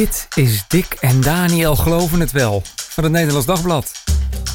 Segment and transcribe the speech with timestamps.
[0.00, 3.92] Dit is Dick en Daniel Geloven het Wel van het Nederlands Dagblad.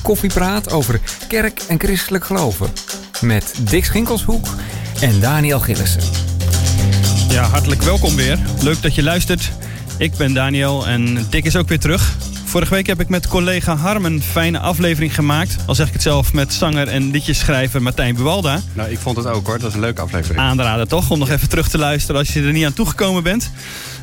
[0.04, 2.70] Koffiepraat over kerk en christelijk geloven.
[3.22, 4.48] Met Dick Schinkelshoek
[5.02, 6.02] en Daniel Gillissen.
[7.30, 8.40] Ja, hartelijk welkom weer.
[8.62, 9.52] Leuk dat je luistert.
[9.98, 12.16] Ik ben Daniel en Dick is ook weer terug.
[12.56, 15.56] Vorige week heb ik met collega Harm een fijne aflevering gemaakt.
[15.66, 18.62] Al zeg ik het zelf met zanger en liedjeschrijver Martijn Buwalda.
[18.74, 19.60] Nou, ik vond het ook hoor.
[19.60, 20.40] Dat is een leuke aflevering.
[20.40, 23.52] Aanraden toch, om nog even terug te luisteren als je er niet aan toegekomen bent.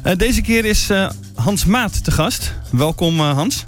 [0.06, 2.52] Uh, deze keer is uh, Hans Maat te gast.
[2.70, 3.64] Welkom uh, Hans.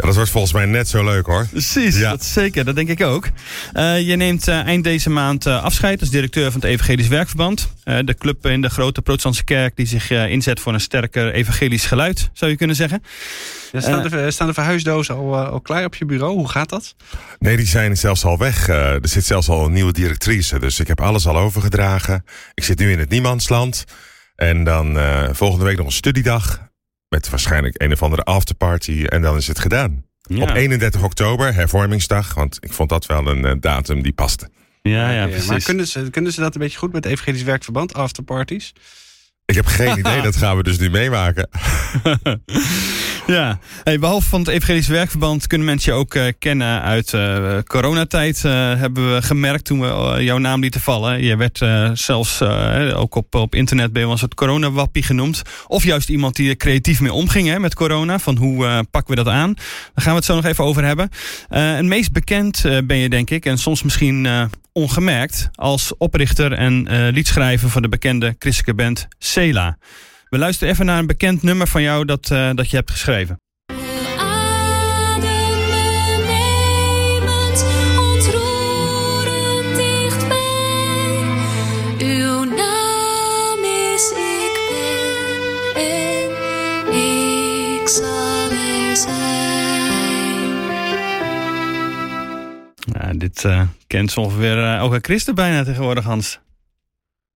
[0.00, 1.46] Ja, dat wordt volgens mij net zo leuk hoor.
[1.50, 2.10] Precies, ja.
[2.10, 2.64] dat zeker.
[2.64, 3.28] Dat denk ik ook.
[3.74, 7.72] Uh, je neemt uh, eind deze maand uh, afscheid als directeur van het Evangelisch Werkverband.
[7.84, 12.30] de club in de grote protestantse kerk die zich inzet voor een sterker evangelisch geluid,
[12.32, 13.02] zou je kunnen zeggen.
[13.72, 16.34] Ja, staan, de, staan de verhuisdozen al, al klaar op je bureau?
[16.34, 16.94] Hoe gaat dat?
[17.38, 18.68] Nee, die zijn zelfs al weg.
[18.68, 20.58] er zit zelfs al een nieuwe directrice.
[20.58, 22.24] Dus ik heb alles al overgedragen.
[22.54, 23.84] Ik zit nu in het niemandsland.
[24.36, 24.98] En dan
[25.32, 26.69] volgende week nog een studiedag.
[27.10, 29.04] Met waarschijnlijk een of andere afterparty.
[29.04, 30.04] En dan is het gedaan.
[30.20, 30.42] Ja.
[30.42, 32.34] Op 31 oktober, hervormingsdag.
[32.34, 34.48] Want ik vond dat wel een uh, datum die paste.
[34.82, 35.48] Ja, ja, precies.
[35.48, 38.72] Maar kunnen ze, kunnen ze dat een beetje goed met Evangelisch Werkverband, afterparties?
[39.44, 41.48] Ik heb geen idee, dat gaan we dus nu meemaken.
[43.26, 48.42] ja, behalve van het Evangelisch Werkverband kunnen mensen je ook uh, kennen uit uh, coronatijd.
[48.46, 51.22] Uh, hebben we gemerkt toen we jouw naam lieten vallen.
[51.22, 51.58] Je werd
[51.98, 52.42] zelfs
[52.94, 55.42] ook op, op internet bij ons het coronawappie genoemd.
[55.66, 58.18] Of juist iemand die er creatief mee omging hè, met corona.
[58.18, 59.54] Van hoe pakken we dat aan?
[59.54, 61.08] Daar gaan we het zo nog even over hebben.
[61.48, 64.28] het meest bekend ben je denk ik, en soms misschien
[64.72, 69.78] ongemerkt als oprichter en liedschrijver van de bekende christelijke band Sela.
[70.30, 73.36] We luisteren even naar een bekend nummer van jou dat, uh, dat je hebt geschreven.
[93.12, 96.40] Dit uh, kent zo ongeveer uh, ook een christen bijna tegenwoordig, Hans.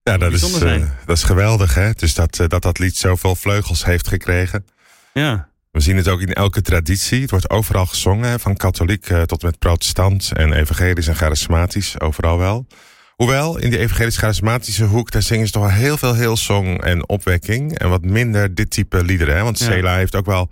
[0.05, 1.93] Ja, dat is, uh, dat is geweldig, hè?
[1.93, 4.67] Dus dat, dat dat lied zoveel vleugels heeft gekregen.
[5.13, 5.49] Ja.
[5.71, 7.21] We zien het ook in elke traditie.
[7.21, 12.67] Het wordt overal gezongen, van katholiek tot met protestant en evangelisch en charismatisch, overal wel.
[13.15, 17.09] Hoewel, in die evangelisch-charismatische hoek, daar zingen ze toch wel heel veel heel song en
[17.09, 17.79] opwekking.
[17.79, 19.43] En wat minder dit type liederen, hè?
[19.43, 19.65] Want ja.
[19.65, 20.51] Sela heeft ook wel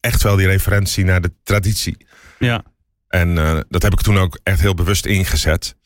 [0.00, 2.06] echt wel die referentie naar de traditie.
[2.38, 2.62] Ja.
[3.08, 3.34] En
[3.68, 5.76] dat heb ik toen ook echt heel bewust ingezet.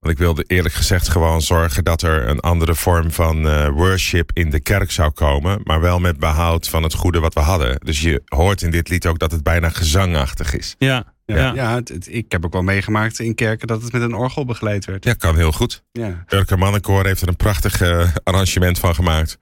[0.00, 4.30] Want ik wilde eerlijk gezegd gewoon zorgen dat er een andere vorm van uh, worship
[4.32, 5.60] in de kerk zou komen.
[5.64, 7.80] Maar wel met behoud van het goede wat we hadden.
[7.80, 10.74] Dus je hoort in dit lied ook dat het bijna gezangachtig is.
[10.78, 11.54] Ja, ja, ja.
[11.54, 14.44] ja het, het, ik heb ook wel meegemaakt in kerken dat het met een orgel
[14.44, 15.04] begeleid werd.
[15.04, 15.82] Ja, kan heel goed.
[15.92, 16.24] Ja.
[16.28, 19.38] Urke Mannenkoor heeft er een prachtig uh, arrangement van gemaakt.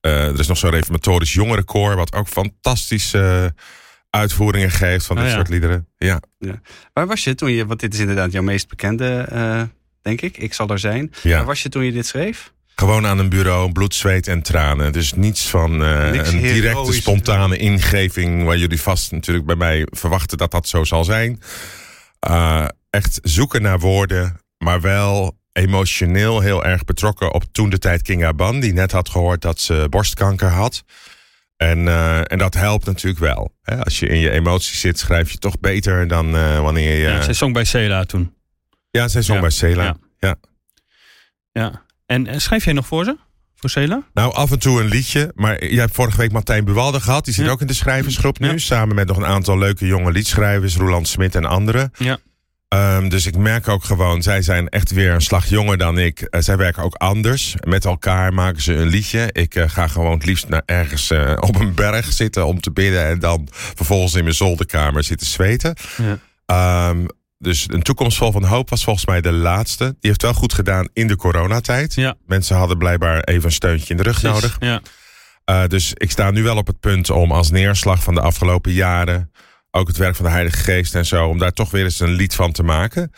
[0.00, 3.14] Uh, er is nog zo'n reformatorisch jongerenkoor wat ook fantastisch
[4.10, 5.36] uitvoeringen geeft van dit oh, ja.
[5.36, 5.86] soort liederen.
[5.96, 6.20] Ja.
[6.38, 6.60] ja.
[6.92, 9.62] Waar was je toen je, want dit is inderdaad jouw meest bekende, uh,
[10.02, 11.12] denk ik, ik zal er zijn.
[11.22, 11.36] Ja.
[11.36, 12.52] Waar was je toen je dit schreef?
[12.74, 14.92] Gewoon aan een bureau, bloed, zweet en tranen.
[14.92, 16.96] Dus niets van uh, Niks een directe, heroïs.
[16.96, 18.44] spontane ingeving...
[18.44, 21.40] waar jullie vast natuurlijk bij mij verwachten dat dat zo zal zijn.
[22.28, 27.34] Uh, echt zoeken naar woorden, maar wel emotioneel heel erg betrokken...
[27.34, 30.84] op toen de tijd Kinga Ban, die net had gehoord dat ze borstkanker had...
[31.56, 33.54] En, uh, en dat helpt natuurlijk wel.
[33.62, 33.84] Hè?
[33.84, 37.02] Als je in je emoties zit, schrijf je toch beter dan uh, wanneer je.
[37.02, 38.34] Ja, zij zong bij Cela toen.
[38.90, 39.42] Ja, zij zong Ja.
[39.44, 39.82] bij Cela.
[39.84, 39.96] Ja.
[40.18, 40.36] Ja.
[41.52, 41.82] Ja.
[42.06, 43.16] En, en schrijf jij nog voor ze?
[43.56, 44.02] Voor Cela?
[44.12, 45.32] Nou, af en toe een liedje.
[45.34, 47.24] Maar jij hebt vorige week Martijn Buwalde gehad.
[47.24, 48.58] Die zit ook in de schrijversgroep nu.
[48.58, 50.76] Samen met nog een aantal leuke jonge liedschrijvers.
[50.76, 51.90] Roland Smit en anderen.
[51.98, 52.18] Ja.
[52.74, 56.20] Um, dus ik merk ook gewoon, zij zijn echt weer een slag jonger dan ik.
[56.30, 57.54] Uh, zij werken ook anders.
[57.60, 59.28] Met elkaar maken ze een liedje.
[59.32, 62.70] Ik uh, ga gewoon het liefst naar ergens uh, op een berg zitten om te
[62.70, 63.06] bidden.
[63.06, 65.74] En dan vervolgens in mijn zolderkamer zitten zweten.
[66.46, 66.88] Ja.
[66.88, 67.06] Um,
[67.42, 69.84] dus een toekomst vol van hoop was volgens mij de laatste.
[69.84, 71.94] Die heeft wel goed gedaan in de coronatijd.
[71.94, 72.14] Ja.
[72.26, 74.56] Mensen hadden blijkbaar even een steuntje in de rug nodig.
[74.58, 74.80] Ja.
[75.50, 78.72] Uh, dus ik sta nu wel op het punt om als neerslag van de afgelopen
[78.72, 79.32] jaren...
[79.70, 81.26] ook het werk van de Heilige Geest en zo...
[81.26, 83.12] om daar toch weer eens een lied van te maken.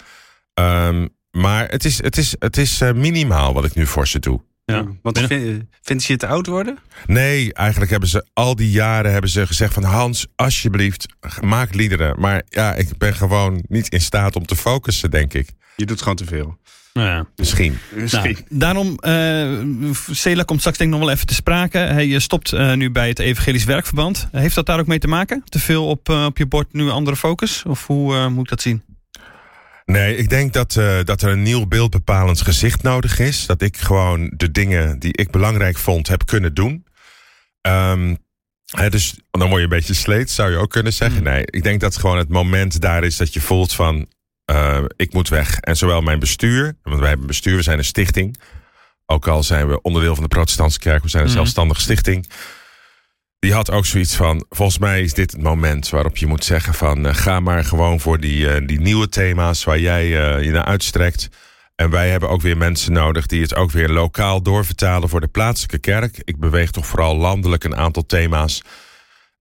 [0.54, 4.18] Um, maar het is, het is, het is uh, minimaal wat ik nu voor ze
[4.18, 4.40] doe.
[4.64, 4.86] Ja.
[5.02, 6.78] Want vind, vindt ze je te oud worden?
[7.06, 11.06] Nee, eigenlijk hebben ze al die jaren hebben ze gezegd van Hans, alsjeblieft,
[11.40, 12.20] maak liederen.
[12.20, 15.48] Maar ja, ik ben gewoon niet in staat om te focussen, denk ik.
[15.76, 16.58] Je doet gewoon te veel.
[16.92, 17.26] Nou ja.
[17.36, 17.78] Misschien.
[17.94, 18.38] Misschien.
[18.48, 21.78] Nou, daarom, uh, Cela komt straks denk ik nog wel even te sprake.
[21.78, 24.28] Hij stopt uh, nu bij het Evangelisch Werkverband.
[24.32, 25.42] Heeft dat daar ook mee te maken?
[25.44, 27.62] Te veel op, uh, op je bord, nu een andere focus?
[27.66, 28.82] Of hoe uh, moet ik dat zien?
[29.84, 33.46] Nee, ik denk dat, uh, dat er een nieuw beeldbepalend gezicht nodig is.
[33.46, 36.86] Dat ik gewoon de dingen die ik belangrijk vond heb kunnen doen.
[37.68, 38.18] Um,
[38.72, 41.22] Hè, dus dan word je een beetje sleet, zou je ook kunnen zeggen.
[41.22, 44.08] Nee, ik denk dat gewoon het moment daar is dat je voelt van...
[44.44, 45.58] eh, ik moet weg.
[45.58, 48.40] En zowel mijn bestuur, want wij hebben een bestuur, we zijn een stichting.
[49.06, 51.38] Ook al zijn we onderdeel van de protestantse kerk, we zijn een Mhm.
[51.38, 52.28] zelfstandige stichting.
[53.42, 56.74] Die had ook zoiets van, volgens mij is dit het moment waarop je moet zeggen
[56.74, 57.06] van...
[57.06, 60.64] eh, ga maar gewoon voor die, eh, die nieuwe thema's waar jij eh, je naar
[60.64, 61.28] uitstrekt.
[61.74, 65.26] En wij hebben ook weer mensen nodig die het ook weer lokaal doorvertalen voor de
[65.26, 66.20] plaatselijke kerk.
[66.24, 68.62] Ik beweeg toch vooral landelijk een aantal thema's.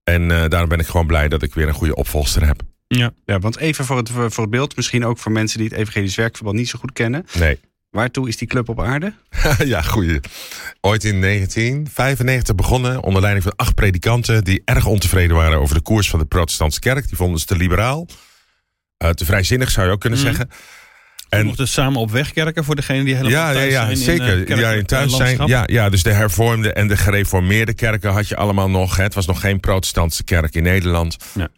[0.04, 2.60] En daarom ben ik gewoon blij dat ik weer een goede opvolster heb.
[2.86, 3.12] Ja.
[3.24, 6.16] Ja, want even voor het, voor het beeld, misschien ook voor mensen die het Evangelisch
[6.16, 7.26] Werkverband niet zo goed kennen.
[7.38, 7.60] Nee.
[7.92, 9.12] Waartoe is die club op aarde?
[9.64, 10.20] ja, goeie.
[10.80, 14.44] Ooit in 1995 begonnen onder leiding van acht predikanten...
[14.44, 17.08] die erg ontevreden waren over de koers van de protestantse kerk.
[17.08, 18.06] Die vonden ze te liberaal.
[18.96, 20.28] Eh, te vrijzinnig zou je ook kunnen Mhm.
[20.28, 20.48] zeggen.
[21.28, 23.84] En En mochten samen op weg kerken voor degene die helemaal ja, ja, thuis ja
[23.84, 24.38] zijn zeker.
[24.38, 25.36] in, eh, ja, in thuis zijn.
[25.36, 25.48] landschap.
[25.48, 28.96] Ja, ja, dus de hervormde en de gereformeerde kerken had je allemaal nog.
[28.96, 29.02] Hè.
[29.02, 31.16] Het was nog geen protestantse kerk in Nederland.
[31.34, 31.48] Ja.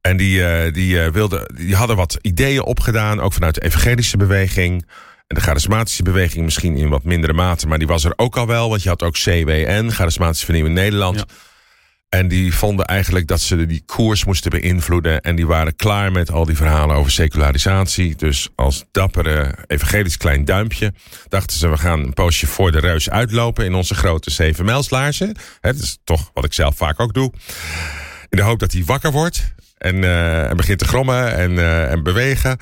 [0.00, 4.16] En die, eh, die, eh, wilden, die hadden wat ideeën opgedaan, ook vanuit de evangelische
[4.16, 4.86] beweging.
[5.26, 8.46] En de charismatische beweging misschien in wat mindere mate, maar die was er ook al
[8.46, 8.68] wel.
[8.68, 11.16] Want je had ook CWN, Charismatische Vernieuwing Nederland.
[11.16, 11.24] Ja.
[12.08, 15.20] En die vonden eigenlijk dat ze die koers moesten beïnvloeden.
[15.20, 18.16] En die waren klaar met al die verhalen over secularisatie.
[18.16, 20.92] Dus als dappere evangelisch klein duimpje
[21.28, 21.68] dachten ze...
[21.68, 25.36] we gaan een poosje voor de reus uitlopen in onze grote zevenmijlslaarzen.
[25.60, 27.32] Dat is toch wat ik zelf vaak ook doe.
[28.28, 31.90] In de hoop dat hij wakker wordt en, eh, en begint te grommen en, eh,
[31.90, 32.58] en bewegen.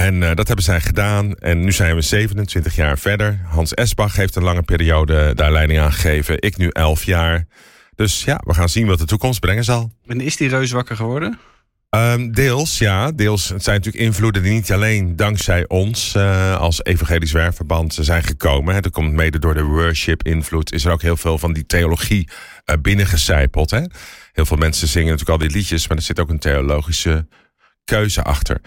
[0.00, 1.34] En eh, dat hebben zij gedaan.
[1.34, 3.40] En nu zijn we 27 jaar verder.
[3.44, 6.42] Hans Esbach heeft een lange periode daar leiding aan gegeven.
[6.42, 7.46] Ik nu 11 jaar.
[7.94, 9.92] Dus ja, we gaan zien wat de toekomst brengen zal.
[10.06, 11.38] En is die reus wakker geworden?
[11.90, 13.12] Ehm, deels, ja.
[13.12, 13.48] Deels.
[13.48, 18.74] Het zijn natuurlijk invloeden die niet alleen dankzij ons eh, als evangelisch werkverband zijn gekomen.
[18.74, 18.80] Hè.
[18.80, 20.72] Dat komt mede door de worship-invloed.
[20.72, 22.28] Is er ook heel veel van die theologie
[22.64, 23.70] eh binnengecijpeld.
[23.70, 23.82] Hè.
[24.32, 27.26] Heel veel mensen zingen natuurlijk al die liedjes, maar er zit ook een theologische
[27.84, 28.60] keuze achter.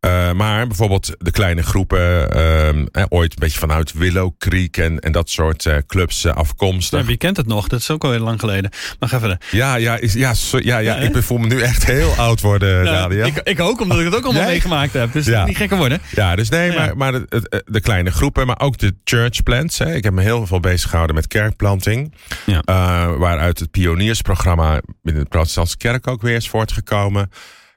[0.00, 4.98] Eh, maar bijvoorbeeld de kleine groepen, ehm, eh, ooit een beetje vanuit Willow Creek en,
[4.98, 7.00] en dat soort eh, clubs eh, afkomstig.
[7.00, 7.68] Ja, wie kent het nog?
[7.68, 8.70] Dat is ook al heel lang geleden.
[8.98, 9.38] Maar ga verder.
[9.50, 12.40] Ja, ja, is, ja, so- ja, ja, Ja, ik voel me nu echt heel oud
[12.40, 13.24] worden, Nadia.
[13.24, 15.12] ik, ik ook, omdat ik het ook allemaal meegemaakt heb.
[15.12, 15.44] Dus Ja.
[15.44, 16.00] niet gekker worden.
[16.14, 19.78] Ja, dus nee, maar, maar de, de kleine groepen, maar ook de church plants.
[19.78, 19.94] Hè.
[19.94, 22.14] Ik heb me heel veel bezig gehouden met kerkplanting.
[22.46, 22.60] Ja.
[22.64, 27.30] Eh, waaruit het pioniersprogramma binnen de protestantse kerk ook weer is voortgekomen.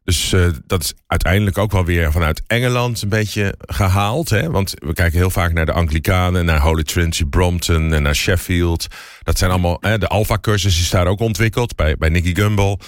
[0.03, 4.29] Dus eh, dat is uiteindelijk ook wel weer vanuit Engeland een beetje gehaald.
[4.29, 4.49] Hè?
[4.51, 8.87] Want we kijken heel vaak naar de Anglikanen, naar Holy Trinity Brompton en naar Sheffield.
[9.23, 12.79] Dat zijn allemaal, hè, de Alpha-cursus is daar ook ontwikkeld bij, bij Nicky Gumbel.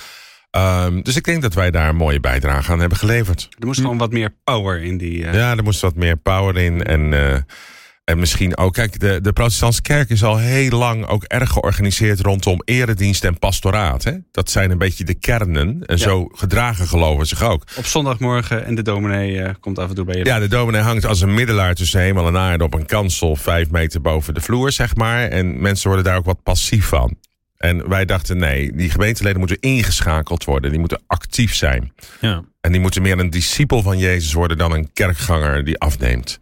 [0.52, 3.48] Ehm, dus ik denk dat wij daar een mooie bijdrage aan hebben geleverd.
[3.60, 5.26] Er moest gewoon wat meer power in die...
[5.26, 6.84] eh, Ja, er moest wat meer power in.
[6.84, 7.40] En, eh,
[8.04, 12.20] en misschien ook, kijk, de, de protestantse kerk is al heel lang ook erg georganiseerd
[12.20, 14.04] rondom eredienst en pastoraat.
[14.04, 14.14] Hè?
[14.32, 15.84] Dat zijn een beetje de kernen.
[15.86, 17.66] En zo gedragen geloven zich ook.
[17.78, 20.26] Op zondagmorgen en de dominee eh, komt af en toe bij je.
[20.26, 23.70] Ja, de dominee hangt als een middelaar tussen hemel en aarde op een kansel vijf
[23.70, 25.28] meter boven de vloer, zeg maar.
[25.28, 27.18] En mensen worden daar ook wat passief van.
[27.64, 30.70] En wij dachten, nee, die gemeenteleden moeten ingeschakeld worden.
[30.70, 31.94] Die moeten actief zijn.
[32.22, 32.44] Ja.
[32.62, 36.40] En die moeten meer een discipel van Jezus worden dan een kerkganger die afneemt.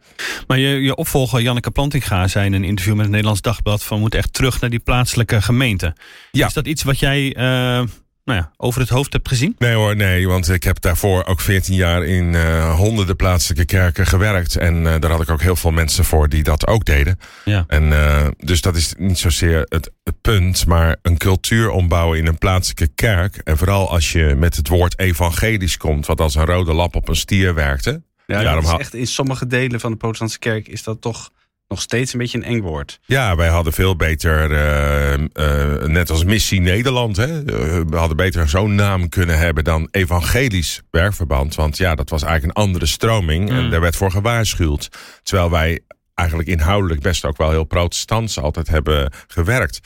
[0.48, 3.84] Maar je, je opvolger Janneke Plantinga zei in een interview met het Nederlands Dagblad...
[3.84, 5.96] van we moeten echt terug naar die plaatselijke gemeente.
[6.32, 6.48] Ja.
[6.48, 7.84] Is dat iets wat jij eh,
[8.32, 9.56] nou ja, over het hoofd hebt gezien?
[9.58, 14.06] Nee hoor, nee, want ik heb daarvoor ook 14 jaar in eh, honderden plaatselijke kerken
[14.06, 14.56] gewerkt.
[14.56, 17.20] En eh, daar had ik ook heel veel mensen voor die dat ook deden.
[17.46, 17.64] Ja.
[17.68, 22.28] En eh, dus dat is niet zozeer het, het punt, maar een cultuur ombouwen in
[22.28, 23.36] een plaatselijke kerk.
[23.36, 27.08] En vooral als je met het woord evangelisch komt, wat als een rode lap op
[27.08, 28.02] een stier werkte.
[28.28, 31.30] Ja, daarom dat is echt in sommige delen van de protestantse kerk is dat toch
[31.72, 33.00] nog steeds een beetje een eng woord.
[33.06, 38.18] Ja, wij hadden veel beter, eh, eh, net als Missie Nederland, hè, eh, we hadden
[38.18, 41.56] beter zo'n naam kunnen hebben dan Evangelisch Werkverband.
[41.56, 43.70] Want ja, dat was eigenlijk een andere stroming en Mm.
[43.70, 44.90] daar werd voor gewaarschuwd.
[45.24, 45.80] Terwijl wij
[46.14, 49.80] eigenlijk inhoudelijk best ook wel heel protestants altijd hebben gewerkt.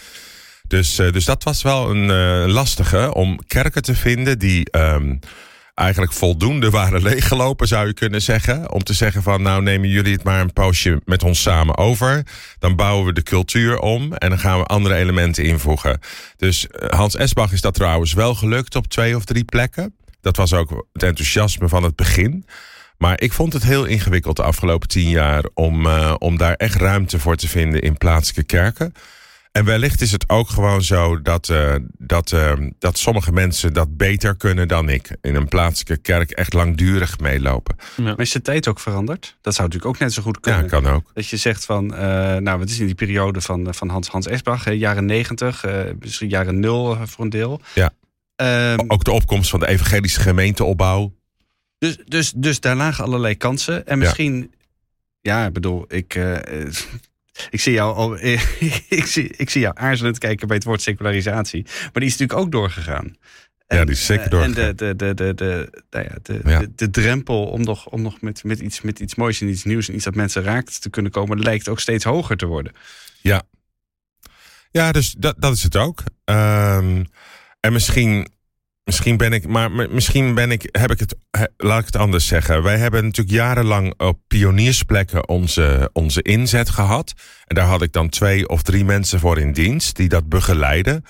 [0.67, 5.15] Dus, dus dat was wel een lastige om kerken te vinden die ehm,
[5.75, 8.71] eigenlijk voldoende waren leeggelopen, zou je kunnen zeggen.
[8.71, 12.23] Om te zeggen van nou nemen jullie het maar een poosje met ons samen over.
[12.59, 15.99] Dan bouwen we de cultuur om en dan gaan we andere elementen invoegen.
[16.37, 19.95] Dus eh, Hans Esbach is dat trouwens wel gelukt op twee of drie plekken.
[20.21, 22.45] Dat was ook het enthousiasme van het begin.
[22.97, 26.75] Maar ik vond het heel ingewikkeld de afgelopen tien jaar om, eh, om daar echt
[26.75, 28.93] ruimte voor te vinden in plaatselijke kerken.
[29.55, 33.97] En wellicht is het ook gewoon zo dat, uh, dat, uh, dat sommige mensen dat
[33.97, 35.15] beter kunnen dan ik.
[35.21, 37.75] In een plaatselijke kerk echt langdurig meelopen.
[37.95, 38.03] Ja.
[38.03, 39.37] Maar is de tijd ook veranderd?
[39.41, 40.61] Dat zou natuurlijk ook net zo goed kunnen.
[40.61, 41.11] Ja, kan ook.
[41.13, 41.99] Dat je zegt van, uh,
[42.35, 45.65] nou, wat is in die periode van, van Hans, Hans Esbach, jaren negentig,
[45.99, 47.61] misschien jaren nul voor een deel.
[47.73, 47.93] Ja.
[48.73, 51.13] Um, ook de opkomst van de evangelische gemeenteopbouw.
[51.77, 53.87] Dus, dus, dus daar lagen allerlei kansen.
[53.87, 54.53] En misschien,
[55.21, 56.13] ja, ja ik bedoel, ik
[57.49, 58.17] ik zie jou al,
[58.99, 61.63] ik zie, ik zie jou aarzelend kijken bij het woord secularisatie.
[61.63, 63.15] Maar die is natuurlijk ook doorgegaan.
[63.67, 64.63] En, ja, die is zeker doorgegaan.
[64.63, 66.59] En de, de, de, de, de, nou ja, de, ja.
[66.59, 69.63] de, de, drempel om nog, om nog met, met, iets, met iets moois en iets
[69.63, 72.73] nieuws en iets dat mensen raakt te kunnen komen, lijkt ook steeds hoger te worden.
[73.21, 73.43] Ja,
[74.71, 76.03] ja dus dat, dat is het ook.
[76.25, 77.05] Um,
[77.59, 78.27] en misschien
[78.85, 81.15] Misschien ben ik, maar misschien ben ik, heb ik het,
[81.57, 82.63] laat ik het anders zeggen.
[82.63, 87.13] Wij hebben natuurlijk jarenlang op pioniersplekken onze, onze inzet gehad.
[87.45, 91.03] En daar had ik dan twee of drie mensen voor in dienst die dat begeleiden.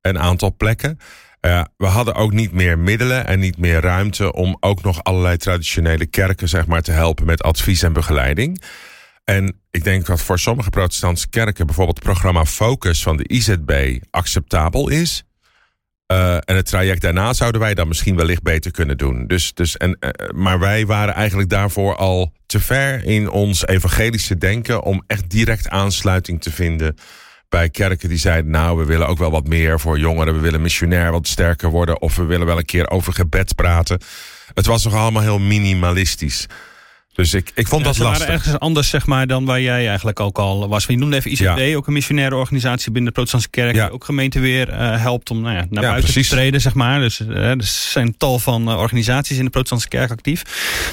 [0.00, 0.98] Een aantal plekken.
[1.40, 5.36] Uh, we hadden ook niet meer middelen en niet meer ruimte om ook nog allerlei
[5.36, 8.62] traditionele kerken zeg maar, te helpen met advies en begeleiding.
[9.24, 13.98] En ik denk dat voor sommige protestantse kerken bijvoorbeeld het programma Focus van de IZB
[14.10, 15.25] acceptabel is.
[16.12, 19.26] Uh, en het traject daarna zouden wij dan misschien wellicht beter kunnen doen.
[19.26, 24.38] Dus, dus, en, uh, maar wij waren eigenlijk daarvoor al te ver in ons evangelische
[24.38, 26.96] denken om echt direct aansluiting te vinden
[27.48, 30.62] bij kerken die zeiden: Nou, we willen ook wel wat meer voor jongeren, we willen
[30.62, 34.00] missionair wat sterker worden, of we willen wel een keer over gebed praten.
[34.54, 36.46] Het was nog allemaal heel minimalistisch.
[37.16, 38.26] Dus ik, ik vond ja, dat ze lastig.
[38.26, 40.84] waren ergens anders zeg maar, dan waar jij eigenlijk ook al was.
[40.84, 41.74] Je noemde even ICD, ja.
[41.74, 43.74] ook een missionaire organisatie binnen de protestantse kerk.
[43.74, 43.84] Ja.
[43.84, 46.28] Die ook gemeente weer uh, helpt om nou ja, naar buiten precies.
[46.28, 46.60] te treden.
[46.60, 47.00] Zeg maar.
[47.00, 50.42] Dus uh, er zijn tal van uh, organisaties in de protestantse kerk actief.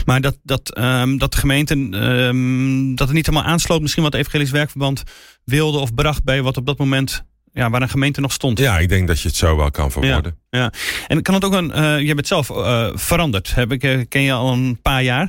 [0.06, 3.82] Maar dat, dat, um, dat de gemeente um, dat het niet helemaal aansloot.
[3.82, 5.04] Misschien wat Evangelisch Werkverband
[5.46, 8.60] wilde of bracht bij wat op dat moment ja, waar een gemeente nog stond.
[8.60, 10.38] Ja, ik denk dat je het zo wel kan verwoorden.
[10.50, 10.72] Ja, ja.
[11.08, 11.72] en kan het ook een.
[11.76, 13.56] Uh, je bent zelf uh, veranderd.
[13.56, 15.24] Heb ik, uh, ken je al een paar jaar.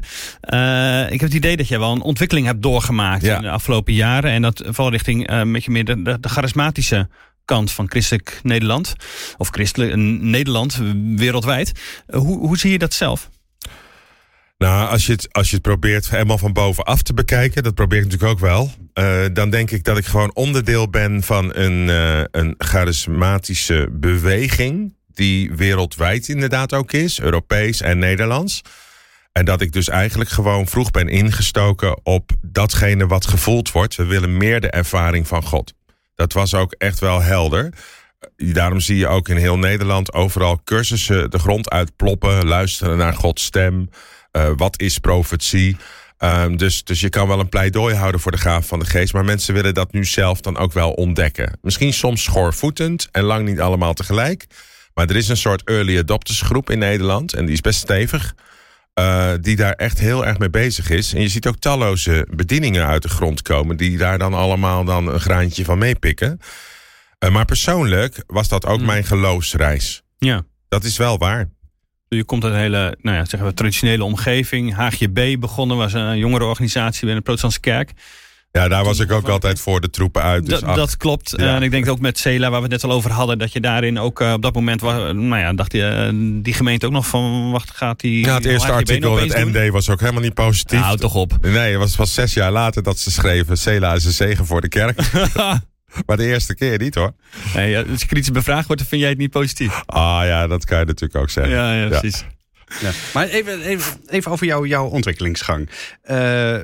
[1.12, 3.36] ik heb het idee dat je wel een ontwikkeling hebt doorgemaakt ja.
[3.36, 4.30] in de afgelopen jaren.
[4.30, 7.08] En dat vooral richting een beetje meer de, de, de charismatische
[7.44, 8.94] kant van christelijk Nederland.
[9.36, 10.80] Of christelijk Nederland
[11.16, 11.72] wereldwijd.
[12.06, 13.30] hoe, hoe zie je dat zelf?
[14.58, 17.98] Nou, als je, het, als je het probeert helemaal van bovenaf te bekijken, dat probeer
[17.98, 18.72] ik natuurlijk ook wel.
[18.94, 24.94] Uh, dan denk ik dat ik gewoon onderdeel ben van een, uh, een charismatische beweging.
[25.12, 28.62] Die wereldwijd inderdaad ook is, Europees en Nederlands.
[29.32, 33.96] En dat ik dus eigenlijk gewoon vroeg ben ingestoken op datgene wat gevoeld wordt.
[33.96, 35.74] We willen meer de ervaring van God.
[36.14, 37.72] Dat was ook echt wel helder.
[38.36, 43.44] Daarom zie je ook in heel Nederland overal cursussen de grond uitploppen, luisteren naar Gods
[43.44, 43.88] stem.
[44.36, 45.76] Uh, wat is profetie?
[46.18, 49.12] Um, dus, dus je kan wel een pleidooi houden voor de gaaf van de geest.
[49.12, 51.58] Maar mensen willen dat nu zelf dan ook wel ontdekken.
[51.62, 54.46] Misschien soms schoorvoetend en lang niet allemaal tegelijk.
[54.94, 57.34] Maar er is een soort early adopters groep in Nederland.
[57.34, 58.34] En die is best stevig.
[58.98, 61.14] Uh, die daar echt heel erg mee bezig is.
[61.14, 63.76] En je ziet ook talloze bedieningen uit de grond komen.
[63.76, 66.40] Die daar dan allemaal dan een graantje van meepikken.
[67.24, 68.86] Uh, maar persoonlijk was dat ook mm.
[68.86, 70.02] mijn geloofsreis.
[70.18, 70.44] Ja.
[70.68, 71.48] Dat is wel waar.
[72.14, 74.74] Je komt uit een hele nou ja, zeggen we, traditionele omgeving.
[74.74, 77.92] HGB begonnen, was een jongere organisatie binnen de protestantse kerk.
[78.58, 80.46] Ja, daar was ik ook altijd voor de troepen uit.
[80.46, 81.34] Dus dat, dat klopt.
[81.36, 81.54] Ja.
[81.54, 83.60] En ik denk ook met Cela, waar we het net al over hadden, dat je
[83.60, 86.92] daarin ook uh, op dat moment, was, nou ja, dacht je, uh, die gemeente ook
[86.92, 88.24] nog van, wacht, gaat die.
[88.24, 90.80] Ja, het eerste artikel in het MD was ook helemaal niet positief.
[90.80, 91.38] Nou, toch op.
[91.40, 94.60] Nee, het was pas zes jaar later dat ze schreven: Cela is een zegen voor
[94.60, 95.00] de kerk.
[96.06, 97.12] Maar de eerste keer niet hoor.
[97.54, 99.82] Nee, als je kritisch bevraagd wordt, dan vind jij het niet positief.
[99.86, 101.54] Ah ja, dat kan je natuurlijk ook zeggen.
[101.54, 102.24] Ja, ja precies.
[102.80, 102.90] Ja.
[103.14, 105.70] Maar even, even, even over jou, jouw ontwikkelingsgang.
[106.10, 106.58] Uh,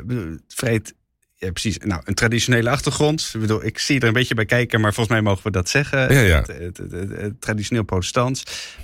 [0.48, 0.94] Vreed,
[1.34, 1.78] ja, precies.
[1.78, 3.30] Nou, een traditionele achtergrond.
[3.34, 5.68] Ik, bedoel, ik zie er een beetje bij kijken, maar volgens mij mogen we dat
[5.68, 6.14] zeggen.
[6.14, 6.38] Ja, ja.
[6.38, 8.42] Het, het, het, het, traditioneel protestants.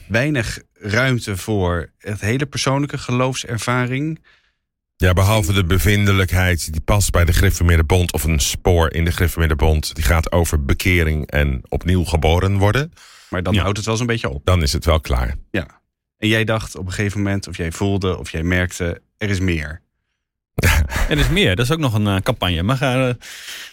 [0.08, 4.20] Weinig ruimte voor het hele persoonlijke geloofservaring.
[4.98, 8.12] Ja, behalve de bevindelijkheid die past bij de Griffemeerde Bond...
[8.12, 9.94] of een spoor in de Griffemeerde Bond.
[9.94, 12.92] Die gaat over bekering en opnieuw geboren worden.
[13.30, 13.62] Maar dan ja.
[13.62, 14.44] houdt het wel zo'n beetje op.
[14.44, 15.36] Dan is het wel klaar.
[15.50, 15.80] Ja.
[16.18, 19.02] En jij dacht op een gegeven moment, of jij voelde, of jij merkte...
[19.18, 19.82] er is meer.
[21.08, 22.62] Er is meer, dat is ook nog een uh, campagne.
[22.62, 23.14] Maar, uh,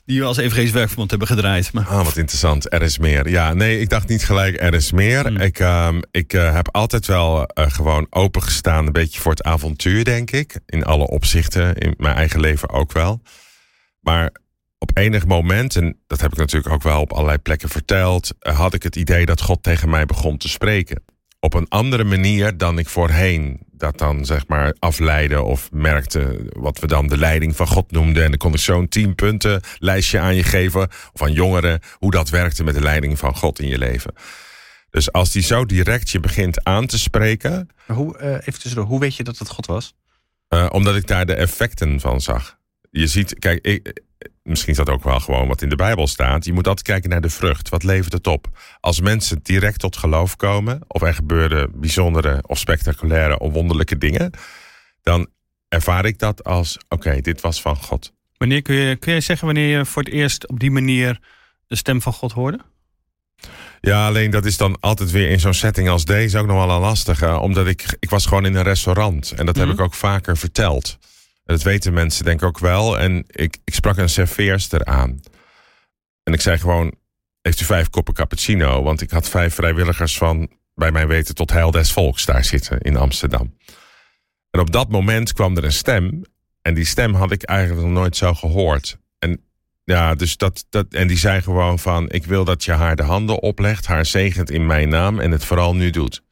[0.05, 1.73] die we als Evangelisch Werkverband hebben gedraaid.
[1.73, 1.87] Maar...
[1.87, 2.73] Ah, wat interessant.
[2.73, 3.29] Er is meer.
[3.29, 5.31] Ja, nee, ik dacht niet gelijk er is meer.
[5.31, 5.37] Mm.
[5.37, 10.59] Ik, uh, ik heb altijd wel gewoon opengestaan een beetje voor het avontuur, denk ik.
[10.65, 13.21] In alle opzichten, in mijn eigen leven ook wel.
[13.99, 14.31] Maar
[14.77, 18.33] op enig moment, en dat heb ik natuurlijk ook wel op allerlei plekken verteld...
[18.39, 21.03] had ik het idee dat God tegen mij begon te spreken.
[21.39, 26.79] Op een andere manier dan ik voorheen dat dan zeg maar afleidde of merkte wat
[26.79, 28.23] we dan de leiding van God noemden.
[28.23, 32.29] En dan kon ik zo'n tien punten lijstje aan je geven, aan jongeren, hoe dat
[32.29, 34.13] werkte met de leiding van God in je leven.
[34.89, 37.69] Dus als die zo direct je begint aan te spreken.
[37.87, 39.95] Hoe, uh, even tussendoor, hoe weet je dat het God was?
[40.49, 42.57] Uh, omdat ik daar de effecten van zag.
[42.95, 44.01] Je ziet, kijk, ik,
[44.43, 46.45] misschien is dat ook wel gewoon wat in de Bijbel staat.
[46.45, 47.69] Je moet altijd kijken naar de vrucht.
[47.69, 48.47] Wat levert het op?
[48.79, 54.31] Als mensen direct tot geloof komen, of er gebeuren bijzondere of spectaculaire of wonderlijke dingen,
[55.01, 55.27] dan
[55.67, 58.13] ervaar ik dat als: oké, dit was van God.
[58.37, 61.19] Wanneer kun je, kun je zeggen wanneer je voor het eerst op die manier
[61.67, 62.59] de stem van God hoorde?
[63.81, 66.75] Ja, alleen dat is dan altijd weer in zo'n setting als deze ook nog wel
[66.75, 67.37] een lastige.
[67.37, 69.31] Omdat ik, ik was gewoon in een restaurant.
[69.31, 69.73] En dat heb mhm.
[69.73, 70.99] ik ook vaker verteld.
[71.43, 72.99] Dat weten mensen denk ik ook wel.
[72.99, 75.19] En ik, ik sprak een serveerster aan.
[76.23, 76.93] En ik zei gewoon,
[77.41, 78.83] heeft u vijf koppen cappuccino?
[78.83, 82.79] Want ik had vijf vrijwilligers van, bij mijn weten, tot Heil des Volks daar zitten
[82.79, 83.57] in Amsterdam.
[84.49, 86.21] En op dat moment kwam er een stem.
[86.61, 88.97] En die stem had ik eigenlijk nog nooit zo gehoord.
[89.19, 89.41] En
[89.83, 93.03] ja, dus dat, dat, en die zei gewoon van, ik wil dat je haar de
[93.03, 96.23] handen oplegt, haar zegent in mijn naam en het vooral nu doet.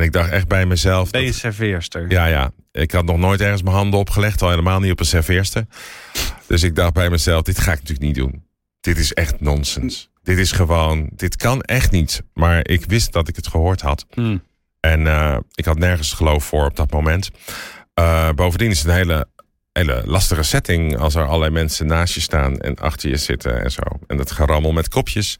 [0.00, 1.10] En ik dacht echt bij mezelf.
[1.10, 2.10] Ben je serveerster?
[2.10, 2.52] Ja, ja.
[2.72, 5.66] Ik had nog nooit ergens mijn handen opgelegd, al helemaal niet op een serveerster.
[6.46, 8.44] Dus ik dacht bij mezelf, dit ga ik natuurlijk niet doen.
[8.80, 10.10] Dit is echt nonsens.
[10.22, 12.22] Dit is gewoon, dit kan echt niet.
[12.34, 14.06] Maar ik wist dat ik het gehoord had.
[14.10, 14.42] Hmm.
[14.80, 17.30] En uh, ik had nergens geloof voor op dat moment.
[17.94, 19.26] Uh, bovendien is het een hele,
[19.72, 23.72] hele lastige setting als er allerlei mensen naast je staan en achter je zitten en
[23.72, 23.82] zo.
[24.06, 25.36] En dat gerammel met kopjes.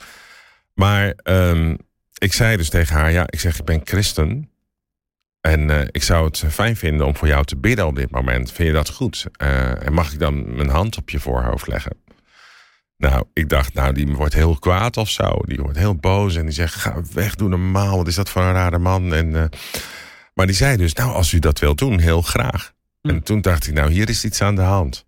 [0.75, 1.77] Maar um,
[2.19, 4.50] ik zei dus tegen haar, ja, ik zeg, ik ben christen.
[5.41, 8.53] En uh, ik zou het fijn vinden om voor jou te bidden op dit moment.
[8.53, 9.27] Vind je dat goed?
[9.43, 11.93] Uh, en mag ik dan mijn hand op je voorhoofd leggen?
[12.97, 15.39] Nou, ik dacht, nou, die wordt heel kwaad of zo.
[15.43, 17.97] Die wordt heel boos en die zegt, ga weg, doe normaal.
[17.97, 19.15] Wat is dat voor een rare man?
[19.15, 19.45] En, uh,
[20.35, 22.73] maar die zei dus, nou, als u dat wilt doen, heel graag.
[23.01, 23.09] Hm.
[23.09, 25.07] En toen dacht ik, nou, hier is iets aan de hand.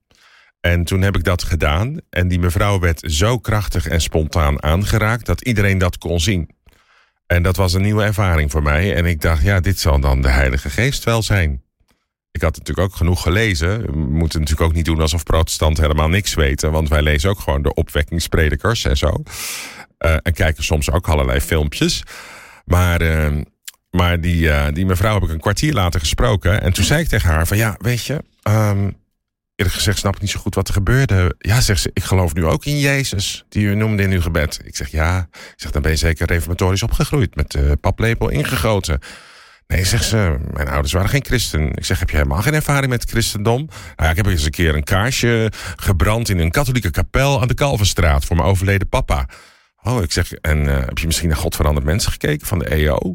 [0.61, 1.97] En toen heb ik dat gedaan.
[2.11, 5.27] En die mevrouw werd zo krachtig en spontaan aangeraakt...
[5.27, 6.51] dat iedereen dat kon zien.
[7.33, 8.95] En dat was een nieuwe ervaring voor mij.
[8.95, 11.62] En ik dacht, ja, dit zal dan de Heilige Geest wel zijn.
[12.31, 13.83] Ik had natuurlijk ook genoeg gelezen.
[13.83, 16.73] We moeten natuurlijk ook niet doen alsof protestanten helemaal niks weten.
[16.73, 19.23] Want wij lezen ook gewoon de opwekkingspredikers en zo.
[19.99, 22.03] Uh, en kijken soms ook allerlei filmpjes.
[22.65, 23.41] Maar, uh,
[23.91, 26.62] maar die, uh, die mevrouw heb ik een kwartier later gesproken.
[26.62, 28.23] En toen zei ik tegen haar van ja, weet je...
[28.49, 29.01] Um,
[29.62, 31.35] eerlijk gezegd snap ik niet zo goed wat er gebeurde.
[31.38, 34.61] Ja, zegt ze, ik geloof nu ook in Jezus, die u noemde in uw gebed.
[34.64, 35.29] Ik zeg, ja.
[35.33, 38.98] Ik zeg, dan ben je zeker reformatorisch opgegroeid, met de paplepel ingegoten.
[39.66, 41.72] Nee, zegt ze, mijn ouders waren geen christen.
[41.72, 43.66] Ik zeg, heb je helemaal geen ervaring met christendom?
[43.66, 47.48] Nou ja, ik heb eens een keer een kaarsje gebrand in een katholieke kapel aan
[47.48, 49.29] de Kalverstraat voor mijn overleden papa.
[49.83, 52.68] Oh, ik zeg, en uh, heb je misschien naar God veranderd mensen gekeken van de
[52.68, 53.14] EO?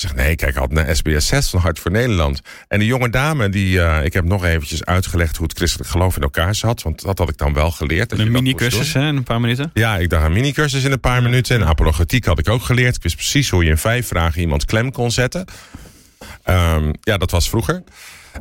[0.00, 2.40] Zeg, nee, kijk, ik had naar SBS 6 van Hart voor Nederland.
[2.68, 6.16] En die jonge dame, die, uh, ik heb nog eventjes uitgelegd hoe het christelijk geloof
[6.16, 6.82] in elkaar zat.
[6.82, 8.12] Want dat had ik dan wel geleerd.
[8.12, 9.70] Een mini-cursus in een paar minuten?
[9.74, 11.60] Ja, ik dacht een mini-cursus in een paar minuten.
[11.60, 12.96] En apologetiek had ik ook geleerd.
[12.96, 15.44] Ik wist precies hoe je in vijf vragen iemand klem kon zetten.
[16.44, 17.82] Um, ja, dat was vroeger.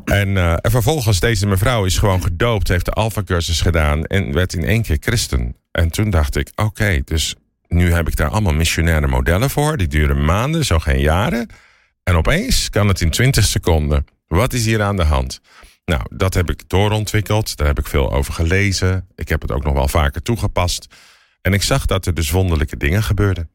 [0.05, 4.53] En, uh, en vervolgens, deze mevrouw is gewoon gedoopt, heeft de Alpha-cursus gedaan en werd
[4.53, 5.55] in één keer christen.
[5.71, 7.35] En toen dacht ik, oké, okay, dus
[7.67, 9.77] nu heb ik daar allemaal missionaire modellen voor.
[9.77, 11.49] Die duren maanden, zo geen jaren.
[12.03, 14.05] En opeens kan het in 20 seconden.
[14.27, 15.41] Wat is hier aan de hand?
[15.85, 17.57] Nou, dat heb ik doorontwikkeld.
[17.57, 19.07] Daar heb ik veel over gelezen.
[19.15, 20.87] Ik heb het ook nog wel vaker toegepast.
[21.41, 23.49] En ik zag dat er dus wonderlijke dingen gebeurden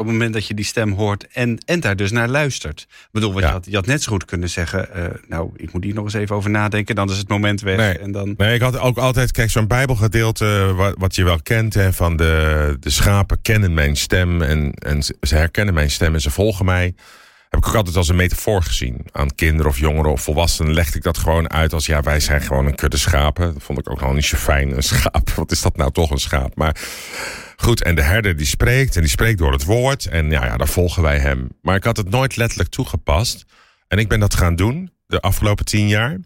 [0.00, 2.80] op het moment dat je die stem hoort en, en daar dus naar luistert.
[2.90, 4.88] Ik bedoel, wat je, had, je had net zo goed kunnen zeggen...
[4.96, 7.76] Uh, nou, ik moet hier nog eens even over nadenken, dan is het moment weg.
[7.76, 8.34] Nee, en dan...
[8.36, 10.72] nee ik had ook altijd, kijk, zo'n bijbelgedeelte...
[10.76, 14.42] Wat, wat je wel kent, hè, van de, de schapen kennen mijn stem...
[14.42, 16.94] En, en ze herkennen mijn stem en ze volgen mij...
[17.50, 19.06] Heb ik ook altijd als een metafoor gezien.
[19.12, 21.86] Aan kinderen of jongeren of volwassenen legde ik dat gewoon uit als...
[21.86, 23.54] ja, wij zijn gewoon een kudde schapen.
[23.54, 25.30] Dat vond ik ook nog niet zo fijn, een schaap.
[25.36, 26.56] Wat is dat nou toch, een schaap?
[26.56, 26.76] Maar...
[27.56, 30.06] Goed, en de herder die spreekt en die spreekt door het woord.
[30.06, 31.48] En ja, ja, daar volgen wij hem.
[31.62, 33.44] Maar ik had het nooit letterlijk toegepast.
[33.88, 36.18] En ik ben dat gaan doen de afgelopen tien jaar.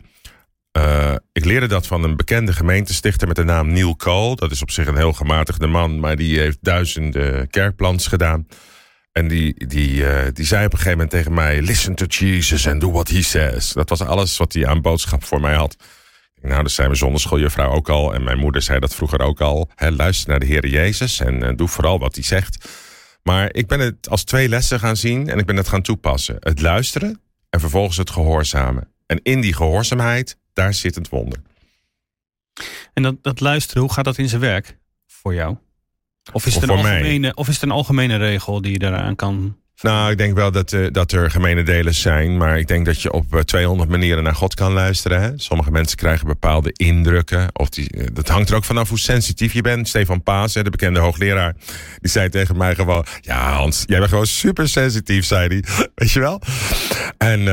[0.79, 4.37] Uh, ik leerde dat van een bekende gemeentestichter met de naam Neil Cole.
[4.37, 8.47] Dat is op zich een heel gematigde man, maar die heeft duizenden kerkplans gedaan.
[9.15, 12.69] En die, die, uh, die zei op een gegeven moment tegen mij: Listen to Jesus
[12.69, 13.73] and do what he says.
[13.73, 15.77] Dat was alles wat hij aan boodschap voor mij had.
[16.41, 18.15] Nou, dat zei mijn zonderschooljuffrouw ook al.
[18.15, 19.71] En mijn moeder zei dat vroeger ook al.
[19.75, 22.69] Hè, luister naar de Heer Jezus en uh, doe vooral wat hij zegt.
[23.23, 26.37] Maar ik ben het als twee lessen gaan zien en ik ben het gaan toepassen.
[26.41, 28.89] Het luisteren en vervolgens het gehoorzamen.
[29.07, 31.39] En in die gehoorzaamheid, daar zit het wonder.
[32.93, 35.57] En dat, dat luisteren, hoe gaat dat in zijn werk voor jou?
[36.33, 39.57] Of is, het een algemene, of is het een algemene regel die je daaraan kan
[39.81, 42.37] Nou, ik denk wel dat, uh, dat er gemene delen zijn.
[42.37, 45.21] Maar ik denk dat je op uh, 200 manieren naar God kan luisteren.
[45.23, 45.31] Hè?
[45.37, 47.49] Sommige mensen krijgen bepaalde indrukken.
[47.53, 49.89] Of die, uh, dat hangt er ook vanaf hoe sensitief je bent.
[49.89, 51.55] Stefan Paas, hè, de bekende hoogleraar,
[52.01, 53.05] die zei tegen mij gewoon...
[53.21, 55.65] Ja, Hans, jij bent gewoon super sensitief, zei hij.
[55.95, 56.41] Weet je wel?
[57.19, 57.49] En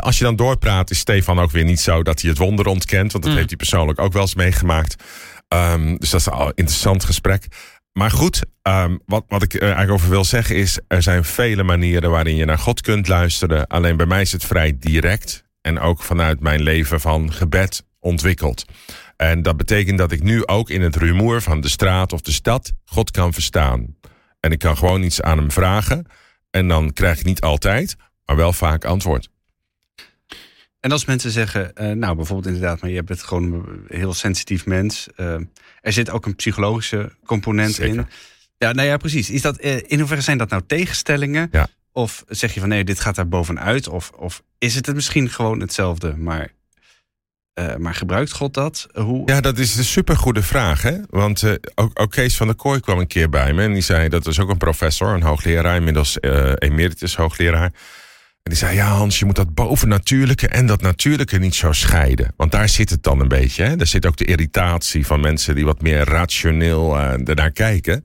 [0.00, 3.12] als je dan doorpraat, is Stefan ook weer niet zo dat hij het wonder ontkent.
[3.12, 3.38] Want dat Mm.
[3.38, 5.02] heeft hij persoonlijk ook wel eens meegemaakt.
[5.48, 7.46] Um, dus dat is al een interessant gesprek.
[7.92, 10.78] Maar goed, um, wat, wat ik er eigenlijk over wil zeggen is...
[10.88, 13.66] er zijn vele manieren waarin je naar God kunt luisteren.
[13.66, 15.44] Alleen bij mij is het vrij direct.
[15.60, 18.64] En ook vanuit mijn leven van gebed ontwikkeld.
[19.16, 22.32] En dat betekent dat ik nu ook in het rumoer van de straat of de
[22.32, 22.72] stad...
[22.84, 23.96] God kan verstaan.
[24.40, 26.06] En ik kan gewoon iets aan hem vragen.
[26.50, 29.28] En dan krijg ik niet altijd, maar wel vaak antwoord.
[30.82, 34.66] En als mensen zeggen, uh, nou bijvoorbeeld inderdaad, maar je bent gewoon een heel sensitief
[34.66, 35.08] mens.
[35.16, 35.34] Uh,
[35.80, 37.94] er zit ook een psychologische component Zeker.
[37.94, 38.06] in.
[38.58, 39.30] Ja, nou ja, precies.
[39.30, 41.48] Is dat, uh, in hoeverre zijn dat nou tegenstellingen?
[41.52, 41.68] Ja.
[41.92, 43.88] Of zeg je van nee, dit gaat daar bovenuit?
[43.88, 46.52] Of, of is het misschien gewoon hetzelfde, maar,
[47.58, 48.86] uh, maar gebruikt God dat?
[48.92, 49.22] Hoe...
[49.28, 50.82] Ja, dat is een supergoede vraag.
[50.82, 50.98] Hè?
[51.10, 53.62] Want uh, ook, ook Kees van der Kooi kwam een keer bij me.
[53.62, 57.72] En die zei, dat was ook een professor, een hoogleraar, inmiddels uh, emeritus hoogleraar.
[58.42, 62.32] En die zei, ja Hans, je moet dat bovennatuurlijke en dat natuurlijke niet zo scheiden.
[62.36, 63.64] Want daar zit het dan een beetje.
[63.64, 63.76] Hè?
[63.76, 68.02] Daar zit ook de irritatie van mensen die wat meer rationeel uh, ernaar kijken.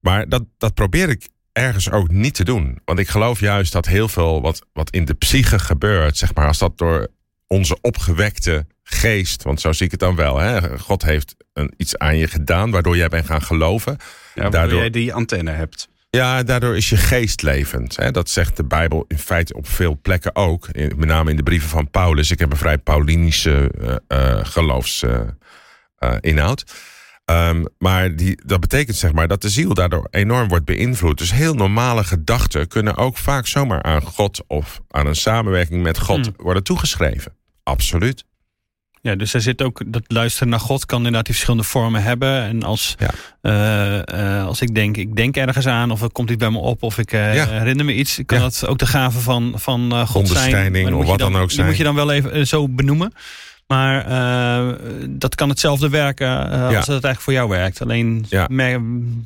[0.00, 2.78] Maar dat, dat probeer ik ergens ook niet te doen.
[2.84, 6.46] Want ik geloof juist dat heel veel wat, wat in de psyche gebeurt, zeg maar,
[6.46, 7.08] als dat door
[7.46, 10.78] onze opgewekte geest, want zo zie ik het dan wel, hè?
[10.78, 13.92] God heeft een, iets aan je gedaan waardoor jij bent gaan geloven.
[13.92, 13.98] Ja,
[14.34, 14.78] waardoor daardoor...
[14.78, 15.88] jij die antenne hebt.
[16.10, 17.96] Ja, daardoor is je geest levend.
[17.96, 18.10] Hè?
[18.10, 20.68] Dat zegt de Bijbel in feite op veel plekken ook.
[20.72, 22.30] Met name in de brieven van Paulus.
[22.30, 26.64] Ik heb een vrij Paulinische uh, uh, geloofsinhoud.
[27.24, 31.18] Um, maar die, dat betekent zeg maar dat de ziel daardoor enorm wordt beïnvloed.
[31.18, 35.98] Dus heel normale gedachten kunnen ook vaak zomaar aan God of aan een samenwerking met
[35.98, 36.34] God Hmm.
[36.36, 37.32] worden toegeschreven.
[37.62, 38.24] Absoluut.
[39.08, 42.42] Ja, dus er zit ook dat luisteren naar God kan inderdaad die verschillende vormen hebben.
[42.42, 43.10] En als, Ja.
[43.40, 46.58] eh, eh, als ik denk, ik denk ergens aan, of er komt iets bij me
[46.58, 47.46] op, of ik eh, Ja.
[47.48, 48.44] herinner me iets, kan Ja.
[48.44, 50.16] dat ook de gave van, van God zijn.
[50.16, 51.66] Onderscheiding of wat dan ook Die zijn.
[51.66, 53.12] moet je dan wel even zo benoemen.
[53.68, 54.74] Maar eh,
[55.08, 56.78] dat kan hetzelfde werken eh, als Ja.
[56.78, 57.82] het eigenlijk voor jou werkt.
[57.82, 58.26] Alleen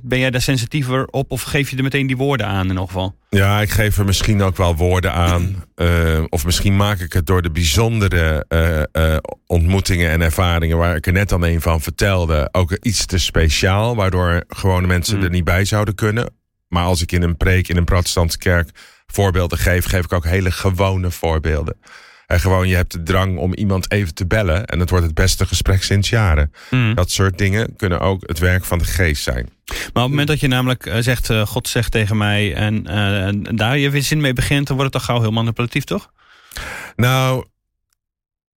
[0.03, 2.87] ben jij daar sensitiever op of geef je er meteen die woorden aan in ieder
[2.87, 3.15] geval?
[3.31, 5.65] Ja, ik geef er misschien ook wel woorden aan.
[5.77, 10.97] Uh, of misschien maak ik het door de bijzondere uh, uh, ontmoetingen en ervaringen waar
[10.97, 15.23] ik er net al een van vertelde, ook iets te speciaal, waardoor gewone mensen Mm.
[15.25, 16.33] er niet bij zouden kunnen.
[16.69, 18.71] Maar als ik in een preek in een protestantse kerk
[19.07, 21.77] voorbeelden geef, geef ik ook hele gewone voorbeelden.
[22.27, 25.15] En gewoon, je hebt de drang om iemand even te bellen en het wordt het
[25.15, 26.53] beste gesprek sinds jaren.
[26.71, 26.95] Mm.
[26.95, 29.49] Dat soort dingen kunnen ook het werk van de geest zijn.
[29.65, 32.91] Maar op het moment dat je namelijk eh, zegt, uh, God zegt tegen mij en
[32.91, 36.13] uh, daar je weer zin mee begint, dan wordt het toch gauw heel manipulatief, toch?
[36.97, 37.45] Nou,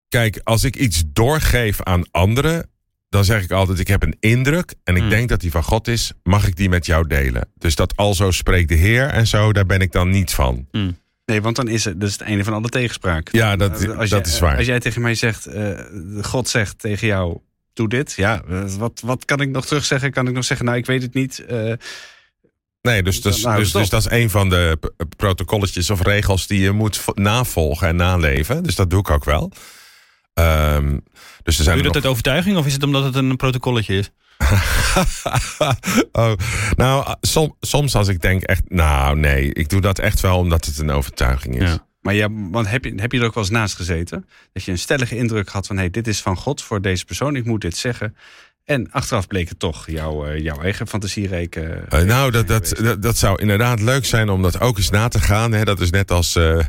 [0.10, 2.70] kijk, als ik iets doorgeef aan anderen,
[3.10, 5.10] dan zeg ik altijd, ik heb een indruk en ik Mm.
[5.10, 7.48] denk dat die van God is, mag ik die met jou delen?
[7.58, 10.68] Dus dat alzo spreekt de Heer en zo, daar ben ik dan niet van.
[10.72, 10.98] Mm.
[11.26, 13.30] Nee, want dan is het, dat is het einde van alle tegenspraak.
[13.32, 14.58] Ja, dat, Als dat jij- is waar.
[14.58, 15.80] Als jij tegen mij zegt, uh,
[16.22, 17.38] God zegt tegen jou,
[17.74, 18.14] doe dit.
[18.14, 20.12] Ja, uh, wat, wat kan ik nog terugzeggen?
[20.12, 21.44] Kan ik nog zeggen, nou, ik weet het niet.
[21.52, 21.74] Uh,
[22.82, 24.80] Nee, dus, dus, Nou, dus, dus dat is een van de
[25.18, 28.64] protocolletjes of regels die je moet vo- navolgen en naleven.
[28.64, 29.52] Dus dat doe ik ook wel.
[30.34, 31.04] Um,
[31.44, 33.36] dus er zijn Doe je dat nog- uit overtuiging of is het omdat het een
[33.36, 34.10] protocolletje is?
[36.12, 36.34] oh,
[36.76, 40.66] nou, som, soms als ik denk echt, nou nee, ik doe dat echt wel omdat
[40.66, 41.78] het een overtuiging is.
[42.06, 44.28] Maar ja, want heb je, heb je er ook wel eens naast gezeten?
[44.54, 47.06] Dat je een stellige indruk had van, hé, hey, dit is van God voor deze
[47.06, 47.36] persoon.
[47.36, 48.16] Ik moet dit zeggen.
[48.66, 51.86] En achteraf bleek het toch jouw, uh, jouw eigen fantasiereken.
[51.94, 55.08] Uh, nou, dat, dat, dat, dat, zou inderdaad leuk zijn om dat ook eens na
[55.08, 55.52] te gaan.
[55.52, 55.64] Hè.
[55.64, 56.60] Dat is net als, uh,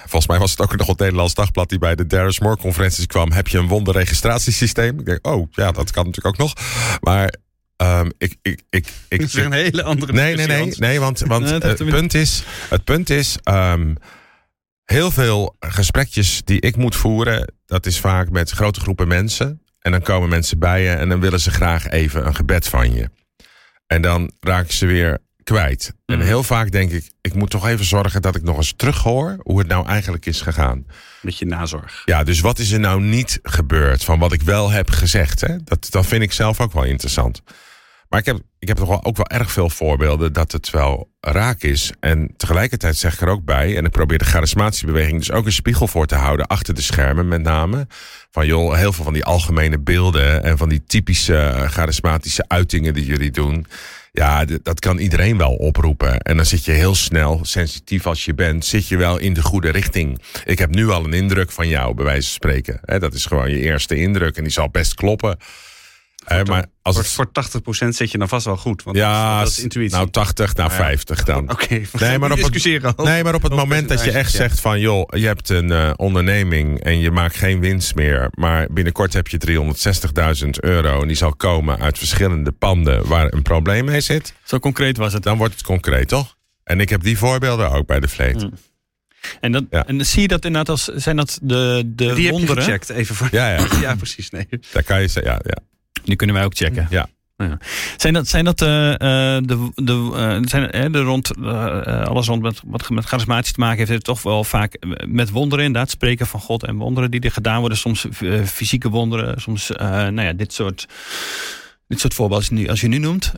[0.00, 3.06] volgens mij was het ook nog het Nederlands Dagblad die bij de Darius Moore conferenties
[3.06, 3.32] kwam.
[3.32, 4.98] Heb je een wonderregistratiesysteem?
[4.98, 6.54] Ik denk, oh ja, dat kan natuurlijk ook nog.
[7.00, 7.34] Maar
[7.76, 11.20] um, ik, ik, ik, ik, is weer een hele andere Nee, nee, nee, nee, want,
[11.20, 13.96] want Nee, het, punt is, het punt is, um,
[14.84, 19.62] heel veel gesprekjes die ik moet voeren, dat is vaak met grote groepen mensen.
[19.80, 22.92] En dan komen mensen bij je en dan willen ze graag even een gebed van
[22.94, 23.10] je.
[23.86, 25.92] En dan raak ik ze weer kwijt.
[26.06, 26.26] En Mhm.
[26.26, 29.58] heel vaak denk ik, ik moet toch even zorgen dat ik nog eens terughoor hoe
[29.58, 30.86] het nou eigenlijk is gegaan.
[31.22, 32.02] Met je nazorg.
[32.04, 35.40] Ja, dus wat is er nou niet gebeurd van wat ik wel heb gezegd?
[35.40, 35.56] Hè?
[35.64, 37.42] Dat, dat vind ik zelf ook wel interessant.
[38.08, 41.08] Maar ik heb, ik heb toch wel ook wel erg veel voorbeelden dat het wel
[41.20, 41.92] raak is.
[42.00, 45.52] En tegelijkertijd zeg ik er ook bij, en ik probeer de charismatiebeweging dus ook een
[45.52, 47.86] spiegel voor te houden, achter de schermen met name.
[48.30, 52.94] Van joh, heel veel van die algemene beelden en van die typische uh, charismatische uitingen
[52.94, 53.66] die jullie doen.
[54.12, 56.20] Ja, dat kan iedereen wel oproepen.
[56.20, 59.42] En dan zit je heel snel, sensitief als je bent, zit je wel in de
[59.42, 60.22] goede richting.
[60.44, 63.00] Ik heb nu al een indruk van jou, bij wijze van spreken.
[63.00, 65.38] Dat is gewoon je eerste indruk en die zal best kloppen.
[66.24, 68.82] Hè, maar als Voor, het, voor 80% zit je dan vast wel goed.
[68.82, 69.96] Want dat is- ja, dat is intuïtie.
[69.96, 70.76] nou 80, nou Ja.
[70.76, 71.50] 50 dan.
[71.52, 72.94] Oké, Nee, maar op het- discussiëren.
[72.96, 74.36] Nee, maar op het moment dat je echt ja.
[74.38, 74.80] zegt van...
[74.80, 78.28] joh, je hebt een eh, onderneming en je maakt geen winst meer...
[78.34, 79.38] maar binnenkort heb je
[80.44, 81.00] 360.000 euro...
[81.00, 84.34] en die zal komen uit verschillende panden waar een probleem mee zit...
[84.44, 85.22] Zo concreet was het.
[85.22, 86.36] dan wordt het concreet, toch?
[86.64, 88.42] En ik heb die voorbeelden ook bij de vleet.
[88.42, 88.52] Mm.
[89.40, 89.86] En, dat, Ja.
[89.86, 90.84] en zie je dat inderdaad als...
[90.84, 92.62] Zijn dat de, de Die heb je wonderen?
[92.62, 93.28] gecheckt, even voor...
[93.30, 94.30] Ja, ja, Ja, precies.
[94.30, 94.46] Nee.
[94.72, 95.56] daar kan je zeggen, ja, ja.
[96.04, 96.86] Die kunnen wij ook checken.
[96.90, 97.08] Ja.
[97.96, 101.36] Zijn dat, zijn dat eh, eh, de, de, eh, zijn, eh, de rond,
[102.06, 105.64] alles rond met, wat met charismatie te maken heeft, heeft toch wel vaak met wonderen
[105.64, 105.90] inderdaad.
[105.90, 107.78] Spreken van God en wonderen die er gedaan worden.
[107.78, 108.06] Soms
[108.44, 110.88] fysieke wonderen, soms nou ja, dit soort,
[111.88, 113.32] dit soort voorbeelden als je nu, als je nu noemt.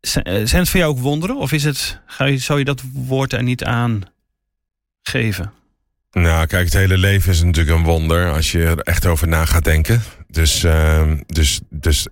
[0.00, 1.36] Zijn, zijn het voor jou ook wonderen?
[1.36, 4.02] Of is het, ga je, zou je dat woord er niet aan
[5.02, 5.52] geven?
[6.12, 8.32] Nou, kijk, het hele leven is natuurlijk een wonder...
[8.32, 10.02] als je er echt over na gaat denken.
[10.34, 12.06] Dus, ehm, dus, dus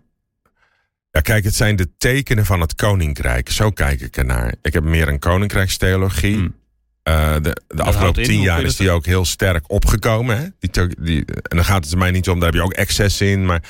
[1.10, 3.50] ja, kijk, het zijn de tekenen van het koninkrijk.
[3.50, 4.54] Zo kijk ik ernaar.
[4.62, 6.34] Ik heb meer een koninkrijkstheologie.
[6.34, 6.54] Hmm.
[7.02, 10.38] Eh, de, afgelopen tien jaar is die ook heel sterk opgekomen.
[10.38, 10.46] Hè?
[10.58, 13.20] Die, die, en dan gaat het er mij niet om, daar heb je ook excess
[13.20, 13.46] in.
[13.46, 13.62] Maar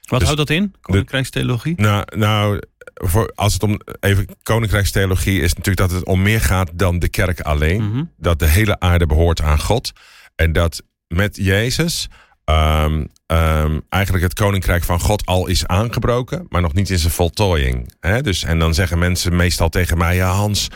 [0.00, 0.74] Wat Dus houdt dat in?
[0.80, 1.74] Koninkrijkstheologie?
[1.76, 2.60] nou, nou
[2.94, 7.08] voor, als het om even koninkrijkstheologie is natuurlijk dat het om meer gaat dan de
[7.08, 7.90] kerk alleen.
[7.90, 8.04] Mhm.
[8.16, 9.92] Dat de hele aarde behoort aan God.
[10.34, 12.08] En dat met Jezus
[12.46, 17.12] ehm, ehm, eigenlijk het koninkrijk van God al is aangebroken, maar nog niet in zijn
[17.12, 17.92] voltooiing.
[18.00, 18.22] Hè?
[18.22, 20.68] Dus, en dan zeggen mensen meestal tegen mij: Ja, Hans.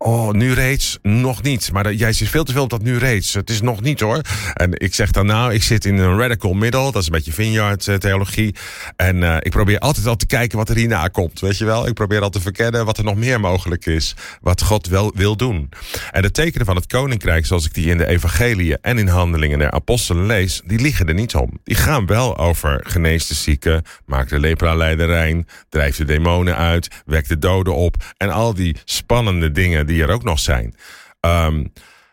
[0.00, 0.98] Oh, nu reeds?
[1.02, 1.72] Nog niet.
[1.72, 3.34] Maar jij zit veel te veel op dat nu reeds.
[3.34, 4.20] Het is nog niet hoor.
[4.54, 6.92] En ik zeg dan nou, ik zit in een radical middle.
[6.92, 8.54] Dat is een beetje vineyard eh, theologie.
[8.96, 11.40] En eh, ik probeer altijd al te kijken wat er hierna komt.
[11.40, 11.86] Weet je wel?
[11.86, 14.14] Ik probeer al te verkennen wat er nog meer mogelijk is.
[14.40, 15.68] Wat God wel wil doen.
[16.10, 19.58] En de tekenen van het koninkrijk, zoals ik die in de evangeliën en in handelingen
[19.58, 21.60] der apostelen lees, die liggen er niet om.
[21.64, 26.56] Die gaan wel over genees de zieken, maak de lepra lijden rein, drijf de demonen
[26.56, 27.96] uit, wek de doden op.
[28.16, 30.74] En al die spannende dingen die er ook nog zijn.
[31.20, 31.64] Ehm,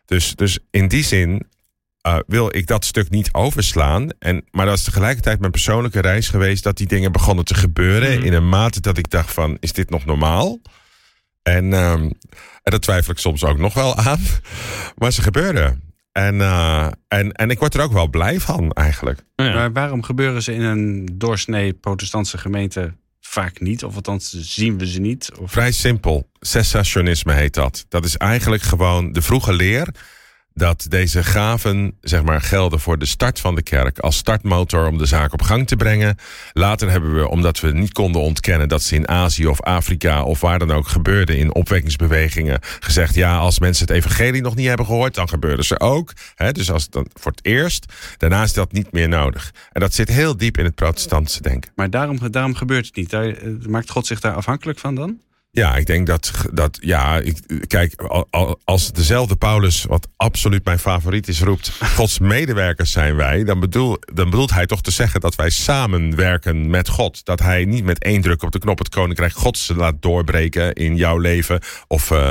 [0.05, 1.47] dus, dus in die zin
[2.07, 4.09] uh, wil ik dat stuk niet overslaan.
[4.19, 8.17] En, maar dat is tegelijkertijd mijn persoonlijke reis geweest dat die dingen begonnen te gebeuren.
[8.17, 8.25] Mhm.
[8.25, 10.59] In een mate dat ik dacht van, is dit nog normaal?
[11.41, 12.01] En, um,
[12.63, 14.19] en dat twijfel ik soms ook nog wel aan.
[14.97, 15.93] Maar ze gebeuren.
[16.11, 19.23] En, uh, en, en ik word er ook wel blij van eigenlijk.
[19.35, 19.53] Ja.
[19.53, 22.93] Maar waarom gebeuren ze in een doorsnee protestantse gemeente
[23.27, 23.83] vaak niet?
[23.83, 25.29] Of althans zien we ze niet?
[25.43, 26.29] Vrij simpel.
[26.39, 27.85] Cessationisme heet dat.
[27.89, 29.87] Dat is eigenlijk gewoon de vroege leer
[30.55, 34.97] dat deze gaven zeg maar, gelden voor de start van de kerk als startmotor om
[34.97, 36.17] de zaak op gang te brengen.
[36.53, 40.41] Later hebben we, omdat we niet konden ontkennen dat ze in Azië of Afrika of
[40.41, 44.85] waar dan ook gebeurden in opwekkingsbewegingen, gezegd ja, als mensen het evangelie nog niet hebben
[44.85, 46.13] gehoord, dan gebeuren ze ook.
[46.51, 49.53] Dus als dan voor het eerst, daarna is dat niet meer nodig.
[49.71, 51.71] En dat zit heel diep in het protestantse denken.
[51.75, 53.13] Maar daarom, daarom gebeurt het niet.
[53.13, 53.33] Eh,
[53.67, 55.19] maakt God zich daar afhankelijk van dan?
[55.55, 57.37] Ja, ik denk dat, dat ja, ik,
[57.67, 58.01] kijk,
[58.63, 63.97] als dezelfde Paulus, wat absoluut mijn favoriet is, roept, Gods medewerkers zijn wij, dan, bedoel,
[64.13, 67.25] dan bedoelt hij toch te zeggen dat wij samenwerken met God.
[67.25, 70.95] Dat hij niet met één druk op de knop het koninkrijk Gods laat doorbreken in
[70.95, 72.29] jouw leven of uh,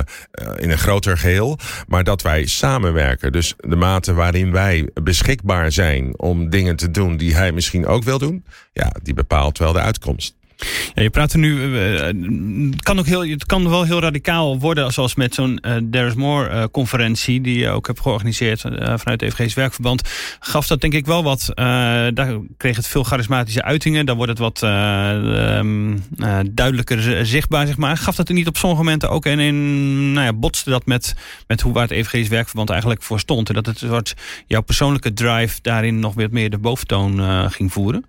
[0.57, 1.59] in een groter geheel,
[1.89, 3.33] maar dat wij samenwerken.
[3.33, 8.03] Dus de mate waarin wij beschikbaar zijn om dingen te doen die hij misschien ook
[8.03, 10.35] wil doen, ja, die bepaalt wel de uitkomst.
[10.95, 11.77] Ja, je praat er nu.
[11.77, 16.07] Het, kan ook heel, het kan wel heel radicaal worden, zoals met zo'n uh, There
[16.07, 20.09] is More uh, conferentie, die je ook hebt georganiseerd vanuit het EVG's Werkverband.
[20.41, 21.53] Gaf dat denk ik wel wat.
[22.15, 24.07] daar kreeg het veel charismatische uitingen.
[24.07, 26.03] Daar wordt het wat um,
[26.51, 27.97] duidelijker zichtbaar, zeg maar.
[27.97, 31.15] Gaf dat er niet op sommige momenten ook en in, nou ja, botste dat met,
[31.47, 33.49] met hoe waar het EVG's Werkverband eigenlijk voor stond.
[33.49, 34.15] En dat het soort
[34.47, 38.05] jouw persoonlijke drive daarin nog weer meer de boventoon ging voeren?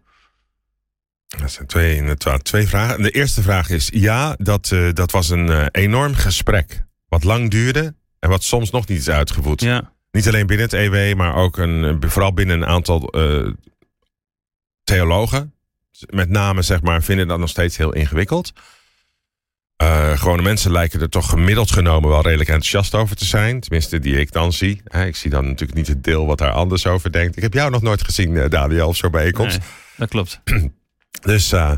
[1.38, 3.02] Dat zijn twee, inderdaad, twee vragen.
[3.02, 6.84] De eerste vraag is: ja, dat, uh, dat was een uh, enorm gesprek.
[7.08, 9.62] Wat lang duurde en wat soms nog niet is uitgevoerd.
[9.62, 9.94] Ja.
[10.12, 13.52] Niet alleen binnen het EW, maar ook een, vooral binnen een aantal uh,
[14.84, 15.54] theologen.
[16.10, 18.54] Met name, zeg maar, vinden dat nog steeds heel ingewikkeld.
[20.16, 23.60] Gewone mensen lijken er toch gemiddeld genomen wel redelijk enthousiast over te zijn.
[23.60, 24.82] Tenminste, die ik dan zie.
[25.06, 27.36] Ik zie dan natuurlijk niet het deel wat daar anders over denkt.
[27.36, 29.58] Ik heb jou nog nooit gezien, Daniel, of zo bijeenkomst.
[29.58, 30.42] Nee, dat klopt.
[31.22, 31.70] Dus, uh,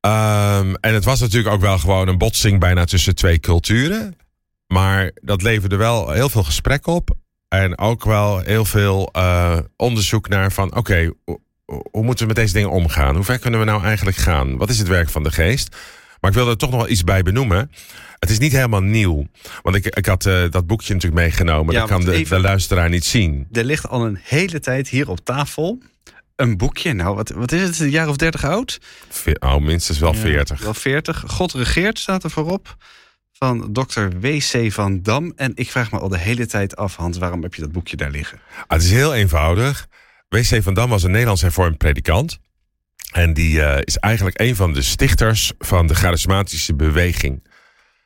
[0.00, 4.16] um, en het was natuurlijk ook wel gewoon een botsing bijna tussen twee culturen.
[4.66, 7.10] Maar dat leverde wel heel veel gesprek op.
[7.48, 11.12] En ook wel heel veel uh, onderzoek naar van, oké, okay,
[11.90, 13.14] hoe moeten we met deze dingen omgaan?
[13.14, 14.56] Hoe ver kunnen we nou eigenlijk gaan?
[14.56, 15.76] Wat is het werk van de geest?
[16.20, 17.70] Maar ik wil er toch nog wel iets bij benoemen.
[18.18, 19.26] Het is niet helemaal nieuw.
[19.62, 21.74] Want ik, ik had eh, dat boekje natuurlijk meegenomen.
[21.74, 23.46] Ja, dat kan de, even- de luisteraar niet zien.
[23.52, 25.78] Er ligt al een hele tijd hier op tafel
[26.36, 26.92] een boekje.
[26.92, 27.78] Nou, wat, wat is het?
[27.80, 28.78] Een jaar of dertig oud?
[29.08, 30.20] Ve- Oh, minstens wel Ja.
[30.20, 30.60] 40.
[30.60, 31.24] Wel 40.
[31.26, 32.76] God regeert staat er voorop.
[33.32, 34.72] Van dokter W.C.
[34.72, 35.32] van Dam.
[35.36, 37.96] En ik vraag me al de hele tijd af, Hans, waarom heb je dat boekje
[37.96, 38.40] daar liggen?
[38.56, 39.86] Ah, het is heel eenvoudig.
[40.28, 40.62] W.C.
[40.62, 42.38] van Dam was een Nederlands hervormd predikant.
[43.12, 47.48] En die eh, is eigenlijk een van de stichters van de charismatische beweging.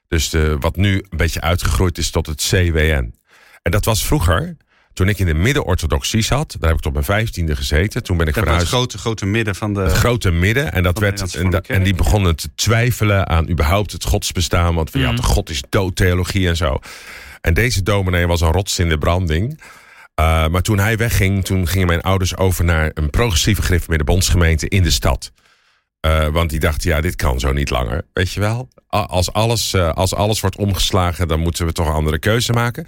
[0.08, 3.14] Dus de, wat nu een beetje uitgegroeid is tot het CWN.
[3.62, 4.56] En dat was vroeger,
[4.92, 6.56] toen ik in de midden-orthodoxie zat.
[6.58, 8.02] Daar heb ik tot mijn vijftiende gezeten.
[8.02, 8.90] Toen ben ik Dat was het verhuisd.
[8.90, 9.80] grote, grote midden van de...
[9.80, 10.72] Het grote midden.
[10.72, 14.74] En, dat werd, en, da- Hervormde en die begonnen te twijfelen aan überhaupt het godsbestaan.
[14.74, 15.16] Want ja, Mhm.
[15.16, 16.78] de God is doodtheologie en zo.
[17.40, 19.60] En deze dominee was een rots in de branding.
[20.20, 24.68] Uh, maar toen hij wegging, toen gingen mijn ouders over naar een progressieve gereformeerde bondsgemeente
[24.68, 25.32] in de stad.
[26.06, 28.04] Uh, want die dachten, ja, dit kan zo niet langer.
[28.12, 28.68] Weet je wel?
[28.88, 32.86] Als alles, uh, als alles wordt omgeslagen, dan moeten we toch een andere keuze maken.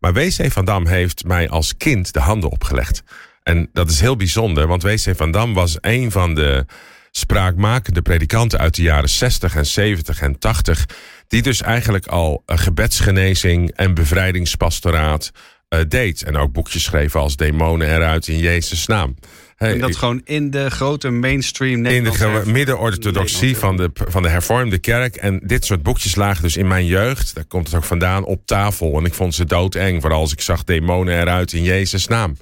[0.00, 0.52] Maar W.C.
[0.52, 3.02] van Dam heeft mij als kind de handen opgelegd.
[3.42, 5.16] En dat is heel bijzonder, want W.C.
[5.16, 6.66] van Dam was een van de
[7.10, 10.86] spraakmakende predikanten uit de jaren 60 en 70 en 80.
[11.28, 15.30] Die dus eigenlijk al gebedsgenezing en bevrijdingspastoraat
[15.68, 16.22] uh, deed.
[16.22, 19.14] En ook boekjes schreef als Demonen eruit in Jezus' naam.
[19.60, 24.28] Hey, en dat gewoon in de grote mainstream In de midden-orthodoxie van de, van de
[24.28, 25.16] hervormde kerk.
[25.16, 28.46] En dit soort boekjes lagen dus in mijn jeugd, daar komt het ook vandaan, op
[28.46, 28.98] tafel.
[28.98, 32.36] En ik vond ze doodeng, vooral als ik zag demonen eruit in Jezus' naam.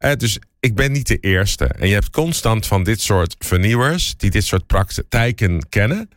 [0.00, 1.64] Uh, dus ik ben niet de eerste.
[1.64, 6.10] En je hebt constant van dit soort vernieuwers, die dit soort praktijken kennen.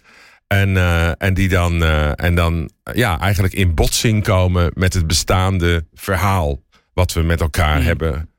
[0.47, 5.07] En, uh, en die dan, uh, en dan ja, eigenlijk in botsing komen met het
[5.07, 6.61] bestaande verhaal.
[6.93, 7.85] Wat we met elkaar mm.
[7.85, 8.29] hebben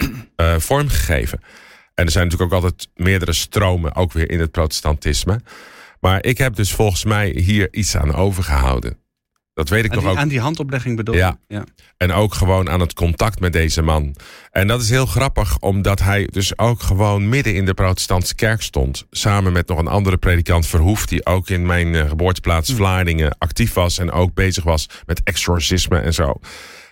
[0.58, 1.40] vormgegeven.
[1.94, 5.40] En er zijn natuurlijk ook altijd meerdere stromen, ook weer in het protestantisme.
[6.00, 9.00] Maar ik heb dus volgens mij hier iets aan overgehouden.
[9.54, 10.18] Dat weet ik aan nog die, ook.
[10.18, 11.38] Aan die handoplegging bedoel ja.
[11.48, 11.64] ja.
[11.96, 14.16] En ook gewoon aan het contact met deze man.
[14.50, 18.62] En dat is heel grappig, omdat hij dus ook gewoon midden in de protestantse kerk
[18.62, 19.06] stond.
[19.10, 22.76] Samen met nog een andere predikant Verhoef, die ook in mijn uh, geboorteplaats Hm.
[22.76, 23.98] Vlaardingen actief was.
[23.98, 26.34] En ook bezig was met exorcisme en zo.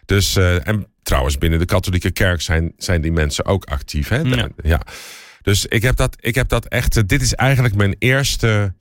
[0.04, 4.08] Dus, uh, en trouwens, binnen de katholieke kerk zijn, zijn die mensen ook actief.
[4.08, 4.18] Hè?
[4.18, 4.48] Ja.
[4.62, 4.80] ja.
[5.42, 6.96] Dus ik heb dat, ik heb dat echt.
[6.96, 8.74] Uh, dit is eigenlijk mijn eerste.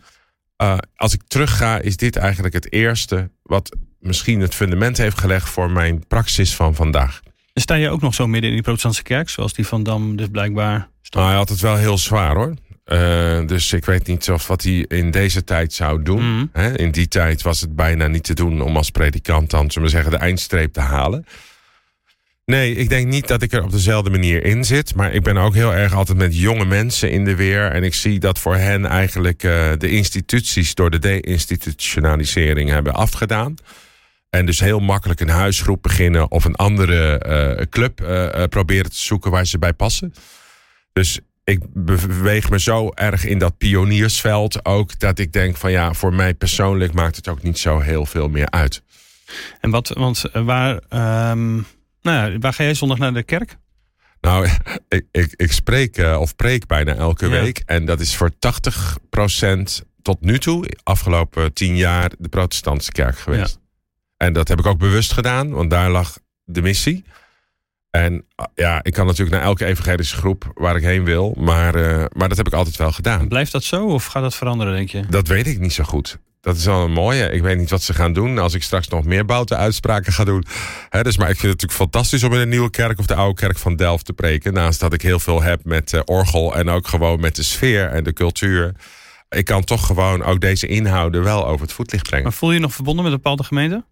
[0.61, 5.49] Uh, als ik terugga, is dit eigenlijk het eerste wat misschien het fundament heeft gelegd
[5.49, 7.21] voor mijn praxis van vandaag.
[7.53, 10.15] En sta je ook nog zo midden in die protestantse kerk, zoals die van Dam
[10.15, 11.13] dus blijkbaar stond?
[11.13, 12.53] Nou, hij had het wel heel zwaar hoor.
[12.85, 16.35] Uh, dus ik weet niet of wat hij in deze tijd zou doen.
[16.35, 16.49] Mm.
[16.53, 16.77] Hè?
[16.77, 19.93] In die tijd was het bijna niet te doen om als predikant dan, zullen we
[19.95, 21.25] zeggen, de eindstreep te halen.
[22.49, 24.95] Nee, ik denk niet dat ik er op dezelfde manier in zit.
[24.95, 27.71] Maar ik ben ook heel erg altijd met jonge mensen in de weer.
[27.71, 33.55] En ik zie dat voor hen eigenlijk uh, de instituties door de deinstitutionalisering hebben afgedaan.
[34.29, 37.25] En dus heel makkelijk een huisgroep beginnen of een andere
[37.59, 40.13] uh, club uh, proberen te zoeken waar ze bij passen.
[40.93, 45.93] Dus ik beweeg me zo erg in dat pioniersveld ook dat ik denk van ja,
[45.93, 48.81] voor mij persoonlijk maakt het ook niet zo heel veel meer uit.
[49.61, 50.79] En wat, want waar,
[51.31, 51.65] um,
[52.11, 53.57] nou waar ga jij zondag naar de kerk?
[54.21, 54.47] Nou,
[54.87, 57.41] ik, ik, ik spreek uh, of preek bijna elke ja.
[57.41, 57.61] week.
[57.65, 58.33] En dat is voor 80%
[60.01, 63.59] tot nu toe, afgelopen tien jaar, de protestantse kerk geweest.
[63.61, 63.67] Ja.
[64.25, 67.03] En dat heb ik ook bewust gedaan, want daar lag de missie.
[67.89, 71.35] En ja, ik kan natuurlijk naar elke evangelische groep waar ik heen wil.
[71.37, 73.27] Maar, uh, maar dat heb ik altijd wel gedaan.
[73.27, 75.05] Blijft dat zo of gaat dat veranderen, denk je?
[75.09, 76.19] Dat weet ik niet zo goed.
[76.41, 77.31] Dat is wel een mooie.
[77.31, 80.23] Ik weet niet wat ze gaan doen als ik straks nog meer bouten uitspraken ga
[80.23, 80.45] doen.
[81.01, 83.39] Dus, maar ik vind het natuurlijk fantastisch om in een nieuwe kerk of de oude
[83.39, 84.53] kerk van Delft te preken.
[84.53, 87.89] Naast dat ik heel veel heb met uh, orgel en ook gewoon met de sfeer
[87.89, 88.75] en de cultuur.
[89.29, 92.23] Ik kan toch gewoon ook deze inhouden wel over het voetlicht brengen.
[92.23, 93.83] Maar voel je je nog verbonden met een bepaalde gemeente?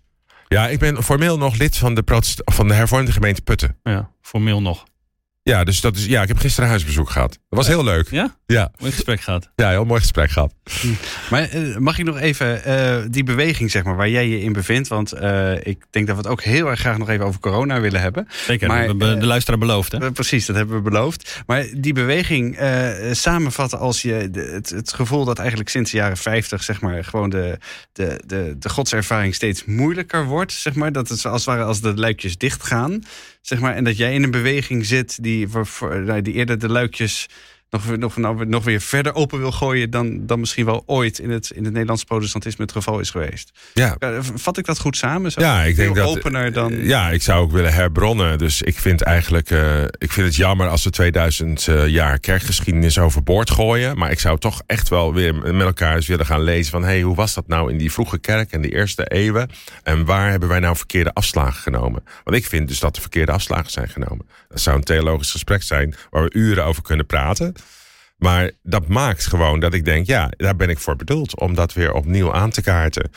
[0.47, 3.77] Ja, ik ben formeel nog lid van de, protest van de hervormde gemeente Putten.
[3.83, 4.85] Ja, formeel nog.
[5.47, 7.29] Ja, dus dat is, ja, ik heb gisteren huisbezoek gehad.
[7.29, 8.09] Dat was heel leuk.
[8.09, 8.35] Ja?
[8.45, 8.71] Ja.
[8.79, 9.49] Mooi gesprek gehad.
[9.55, 10.53] Ja, heel mooi gesprek gehad.
[11.29, 14.53] Maar uh, mag ik nog even uh, die beweging, zeg maar, waar jij je in
[14.53, 14.87] bevindt?
[14.87, 17.79] Want uh, ik denk dat we het ook heel erg graag nog even over corona
[17.79, 18.27] willen hebben.
[18.45, 19.91] Zeker, maar, we hebben de luisteraar beloofd.
[19.91, 20.11] Hè?
[20.11, 21.43] Precies, dat hebben we beloofd.
[21.45, 22.59] Maar die beweging
[23.11, 27.03] samenvatten als je de, het, het, gevoel dat eigenlijk sinds de jaren 50, zeg maar,
[27.03, 27.57] gewoon de,
[27.91, 30.51] de, de, de godservaring steeds moeilijker wordt.
[30.51, 33.03] Zeg maar, dat het als het ware als de luikjes dichtgaan.
[33.47, 37.27] Zeg maar, en dat jij in een beweging zit die, voor, die eerder de luikjes
[37.69, 41.29] nog, nog, nou, nog weer verder open wil gooien dan, dan misschien wel ooit in
[41.29, 43.51] het, in het Nederlands protestantisme het geval is geweest.
[43.73, 43.95] Ja.
[43.99, 45.31] Ja, Vat ik dat goed samen?
[45.31, 46.07] Zo Ja, ik denk dat.
[46.07, 46.73] opener dan.
[46.83, 48.37] Ja, ik zou ook willen herbronnen.
[48.37, 49.51] Dus ik vind eigenlijk.
[49.51, 53.97] eh, ik vind het jammer als we 2000 eh, jaar kerkgeschiedenis overboord gooien.
[53.97, 56.71] Maar ik zou toch echt wel weer met elkaar eens willen gaan lezen.
[56.71, 56.81] van...
[56.81, 59.49] hé, hey, hoe was dat nou in die vroege kerk en die eerste eeuwen?
[59.83, 62.03] En waar hebben wij nou verkeerde afslagen genomen?
[62.23, 64.25] Want ik vind dus dat er verkeerde afslagen zijn genomen.
[64.47, 67.53] Dat zou een theologisch gesprek zijn waar we uren over kunnen praten.
[68.17, 71.39] Maar dat maakt gewoon dat ik denk, ja, daar ben ik voor bedoeld.
[71.39, 73.11] Om dat weer opnieuw aan te kaarten.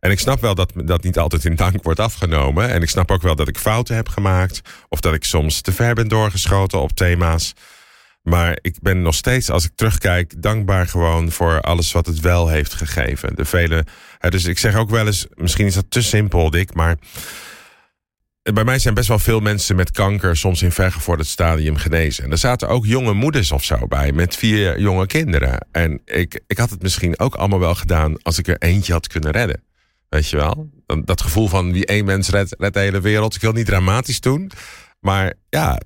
[0.00, 2.68] En ik snap wel dat dat niet altijd in dank wordt afgenomen.
[2.68, 4.60] En ik snap ook wel dat ik fouten heb gemaakt.
[4.88, 7.54] Of dat ik soms te ver ben doorgeschoten op thema's.
[8.22, 12.48] Maar ik ben nog steeds, als ik terugkijk, dankbaar gewoon voor alles wat het wel
[12.48, 13.34] heeft gegeven.
[13.34, 13.84] De vele.
[14.28, 16.96] Dus ik zeg ook wel eens, misschien is dat te simpel, Dick, maar.
[18.52, 22.24] Bij mij zijn best wel veel mensen met kanker soms in vergevorderd stadium genezen.
[22.24, 25.66] En er zaten ook jonge moeders of zo bij met vier jonge kinderen.
[25.72, 29.06] En ik, ik had het misschien ook allemaal wel gedaan als ik er eentje had
[29.06, 29.62] kunnen redden.
[30.08, 30.70] Weet je wel?
[31.04, 33.34] Dat gevoel van wie één mens redt, redt de hele wereld.
[33.34, 34.50] Ik wil niet dramatisch doen.
[35.00, 35.80] Maar ja,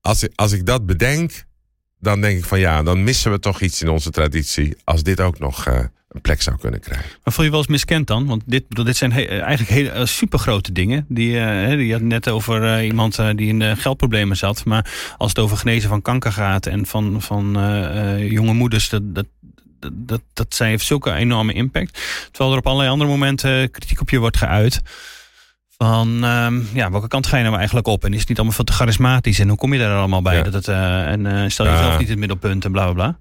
[0.00, 1.44] als ik, als ik dat bedenk,
[1.98, 4.76] dan denk ik van ja, dan missen we toch iets in onze traditie.
[4.84, 7.10] Als dit ook nog eh, een plek zou kunnen krijgen.
[7.24, 8.26] Maar voel je wel eens miskend dan?
[8.26, 11.04] Want dit, dit zijn he- eigenlijk hele uh, supergrote dingen.
[11.08, 14.64] Die, eh, hè, je had net over eh, iemand eh, die in eh, geldproblemen zat.
[14.64, 18.88] Maar als het over genezen van kanker gaat en van, van eh, eh, jonge moeders,
[18.88, 19.26] dat, dat,
[19.92, 22.00] dat, dat, zijn, heeft zulke enorme impact.
[22.30, 24.80] Terwijl er op allerlei andere momenten eh, kritiek op je wordt geuit.
[25.76, 28.04] Van ehm, ja, welke kant ga je nou eigenlijk op?
[28.04, 29.38] En is het niet allemaal veel te charismatisch?
[29.38, 30.36] En hoe kom je daar allemaal bij?
[30.36, 30.42] Ja.
[30.42, 31.72] Dat het, eh, en eh, stel Ja.
[31.72, 33.18] jezelf niet in het middelpunt en bla bla bla.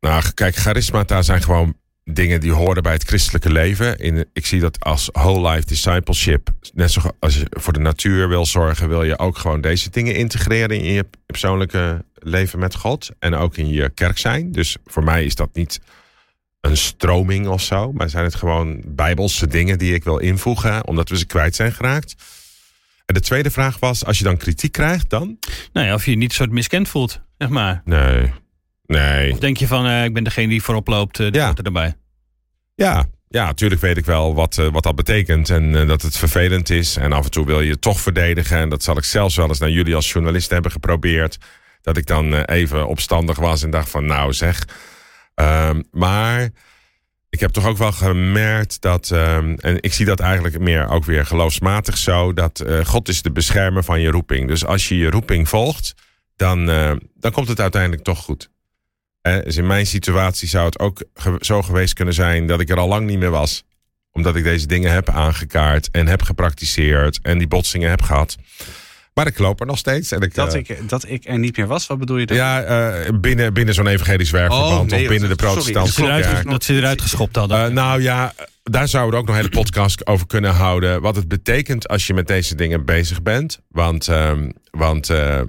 [0.00, 3.98] Nou, kijk, charismata zijn gewoon dingen die horen bij het christelijke leven.
[3.98, 6.50] In, ik zie dat als whole life discipleship.
[6.74, 10.14] Net zoals als je voor de natuur wil zorgen, wil je ook gewoon deze dingen
[10.14, 13.10] integreren in je persoonlijke leven met God.
[13.18, 14.52] En ook in je kerk zijn.
[14.52, 15.80] Dus voor mij is dat niet
[16.60, 17.92] een stroming of zo.
[17.92, 21.72] Maar zijn het gewoon bijbelse dingen die ik wil invoegen, omdat we ze kwijt zijn
[21.72, 22.14] geraakt.
[23.06, 25.38] En de tweede vraag was, als je dan kritiek krijgt, dan?
[25.72, 27.82] Nou ja, of je je niet soort miskend voelt, zeg maar.
[27.84, 28.32] Nee.
[28.88, 29.32] Nee.
[29.32, 31.52] Of denk je van, eh, ik ben degene die voorop loopt, uh, die Ja.
[31.54, 31.94] er erbij.
[32.74, 35.50] Ja, ja, natuurlijk weet ik wel wat, eh, wat dat betekent.
[35.50, 36.96] En dat het vervelend is.
[36.96, 38.58] En af en toe wil je het toch verdedigen.
[38.58, 41.38] En dat zal ik zelfs wel eens naar jullie als journalist hebben geprobeerd.
[41.82, 44.64] Dat ik dan even opstandig was en dacht van nou zeg.
[45.34, 46.48] Ehm, maar
[47.30, 51.04] ik heb toch ook wel gemerkt dat, ehm, en ik zie dat eigenlijk meer ook
[51.04, 54.48] weer geloofsmatig zo, dat God is de beschermer van je roeping.
[54.48, 55.94] Dus als je je roeping volgt,
[56.36, 56.66] dan,
[57.14, 58.50] dan komt het uiteindelijk toch goed.
[59.44, 62.78] Dus in mijn situatie zou het ook ge- zo geweest kunnen zijn dat ik er
[62.78, 63.64] al lang niet meer was.
[64.12, 68.36] Omdat ik deze dingen heb aangekaart en heb gepraktiseerd en die botsingen heb gehad.
[69.14, 70.12] Maar ik loop er nog steeds.
[70.12, 72.36] En ik, Dat, eh, ik, dat ik er niet meer was, wat bedoel je dan?
[72.36, 76.24] ja, eh, binnen, binnen zo'n evangelisch werkverband Oh, nee, of binnen de protestantse ze, eruit,
[76.24, 76.50] kerk.
[76.50, 77.64] dat ze eruit geschopt hadden.
[77.64, 81.00] Eh, nou ja, daar zouden we ook nog een hele podcast over kunnen houden.
[81.00, 83.60] Wat het betekent als je met deze dingen bezig bent.
[83.68, 85.46] Want, ehm, want er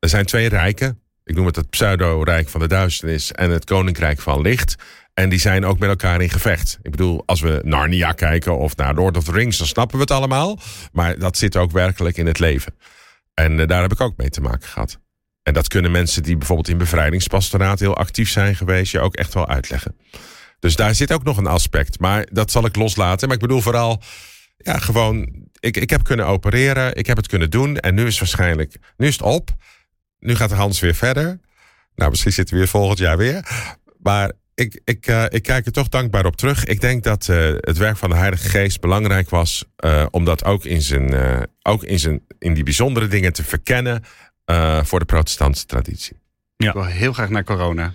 [0.00, 1.00] zijn twee rijken.
[1.32, 4.74] Ik noem het het pseudo-rijk van de duisternis en het koninkrijk van licht.
[5.14, 6.78] En die zijn ook met elkaar in gevecht.
[6.82, 10.02] Ik bedoel, als we Narnia kijken of naar Lord of the Rings, dan snappen we
[10.02, 10.58] het allemaal.
[10.92, 12.74] Maar dat zit ook werkelijk in het leven.
[13.34, 14.98] En eh, daar heb ik ook mee te maken gehad.
[15.42, 19.34] En dat kunnen mensen die bijvoorbeeld in bevrijdingspastoraat heel actief zijn geweest, je ook echt
[19.34, 19.96] wel uitleggen.
[20.58, 22.00] Dus daar zit ook nog een aspect.
[22.00, 23.28] Maar dat zal ik loslaten.
[23.28, 24.02] Maar ik bedoel vooral,
[24.56, 27.76] ja, gewoon, ik, ik heb kunnen opereren, ik heb het kunnen doen.
[27.76, 29.50] En nu is waarschijnlijk, nu is het op.
[30.22, 31.40] Nu gaat de Hans weer verder.
[31.94, 33.48] Nou, misschien zitten we weer volgend jaar weer.
[33.98, 36.64] Maar ik, ik, eh, ik kijk er toch dankbaar op terug.
[36.64, 39.64] Ik denk dat eh, het werk van de Heilige Geest belangrijk was.
[39.76, 43.44] eh, om dat ook, in, zijn, eh, ook in, zijn, in die bijzondere dingen te
[43.44, 44.04] verkennen.
[44.44, 46.20] eh, voor de protestantse traditie.
[46.56, 47.94] Ik wil heel graag naar corona.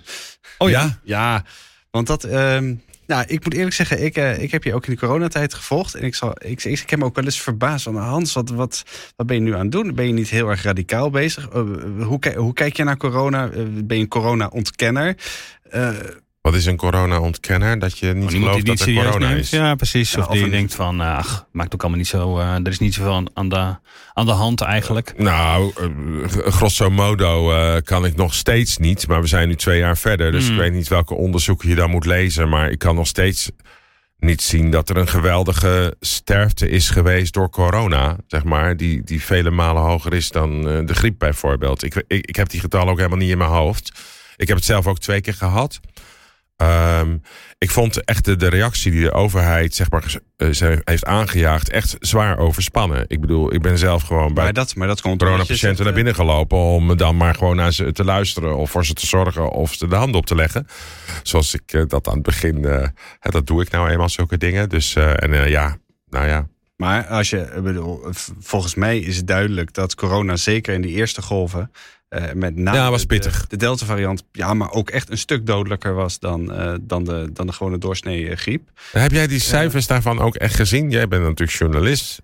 [0.58, 0.98] oh ja?
[1.04, 1.44] Ja,
[1.90, 2.24] want dat.
[2.24, 2.74] ehm,
[3.08, 5.94] nou, ik moet eerlijk zeggen, ik, eh, ik heb je ook in de coronatijd gevolgd.
[5.94, 8.50] En ik, zal, ik, ik, ik heb me ook wel eens verbaasd van Hans, wat,
[8.50, 8.82] wat,
[9.16, 9.94] wat ben je nu aan het doen?
[9.94, 11.48] Ben je niet heel erg radicaal bezig?
[11.48, 11.62] Eh,
[12.02, 13.50] hoe, hoe kijk je naar corona?
[13.50, 15.16] Eh, ben je een corona-ontkenner?
[16.48, 17.78] Eh, Wat is een corona-ontkenner?
[17.78, 19.40] Dat je niet iemand gelooft die dat er serieus corona neemt.
[19.40, 19.50] is.
[19.50, 20.12] Ja, precies.
[20.12, 22.54] Ja, of of die een- denkt van, eh, ach, maakt ook allemaal niet zo, eh,
[22.54, 23.76] er is niet zoveel aan, aan, de,
[24.12, 25.12] aan de hand eigenlijk.
[25.16, 29.06] Nou, eh, grosso modo eh, kan ik nog steeds niet.
[29.08, 30.32] Maar we zijn nu twee jaar verder.
[30.32, 30.52] Dus Hmm.
[30.54, 32.48] ik weet niet welke onderzoeken je dan moet lezen.
[32.48, 33.50] Maar ik kan nog steeds
[34.18, 38.16] niet zien dat er een geweldige sterfte is geweest door corona.
[38.26, 41.82] Zeg maar, die, die vele malen hoger is dan eh, de griep bijvoorbeeld.
[41.82, 43.92] Ik, ik, ik heb die getallen ook helemaal niet in mijn hoofd.
[44.36, 45.80] Ik heb het zelf ook twee keer gehad.
[46.58, 47.16] Ehm,
[47.58, 51.70] ik vond echt de, de reactie die de overheid zeg maar, eh, ze heeft aangejaagd
[51.70, 53.04] echt zwaar overspannen.
[53.06, 56.14] Ik bedoel, ik ben zelf gewoon bij Maar dat, maar dat komt coronapatiënten naar binnen
[56.14, 59.74] gelopen om dan maar gewoon naar ze te luisteren of voor ze te zorgen of
[59.74, 60.66] ze de hand op te leggen.
[61.22, 62.88] Zoals ik eh, dat aan het begin, eh,
[63.20, 64.68] dat doe ik nou eenmaal zulke dingen.
[64.68, 65.76] Dus eh, en eh, ja,
[66.08, 66.48] nou ja.
[66.76, 68.00] Maar als je, ik bedoel,
[68.40, 71.70] volgens mij is het duidelijk dat corona zeker in die eerste golven.
[72.08, 73.46] Eh, met name Ja, was de- pittig.
[73.46, 77.30] De, Delta variant, ja, maar ook echt een stuk dodelijker was dan, eh, dan, de,
[77.32, 78.70] dan de gewone doorsnee eh, griep.
[78.92, 80.90] Heb jij die cijfers daarvan ook echt gezien?
[80.90, 82.22] Jij bent natuurlijk journalist.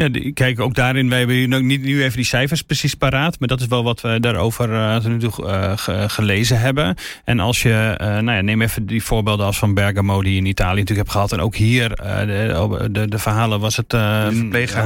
[0.00, 3.38] Ja, die- kijk, ook daarin, wij hebben hier niet nu even die cijfers precies paraat.
[3.38, 5.32] Maar dat is wel wat we daarover tot nu toe
[5.76, 6.94] ge- gelezen hebben.
[7.24, 10.38] En als je, eh, nou ja, neem even die voorbeelden als van Bergamo, die je
[10.38, 11.32] in Italië natuurlijk hebt gehad.
[11.32, 11.88] En ook hier,
[12.26, 13.92] de, de, de verhalen was het.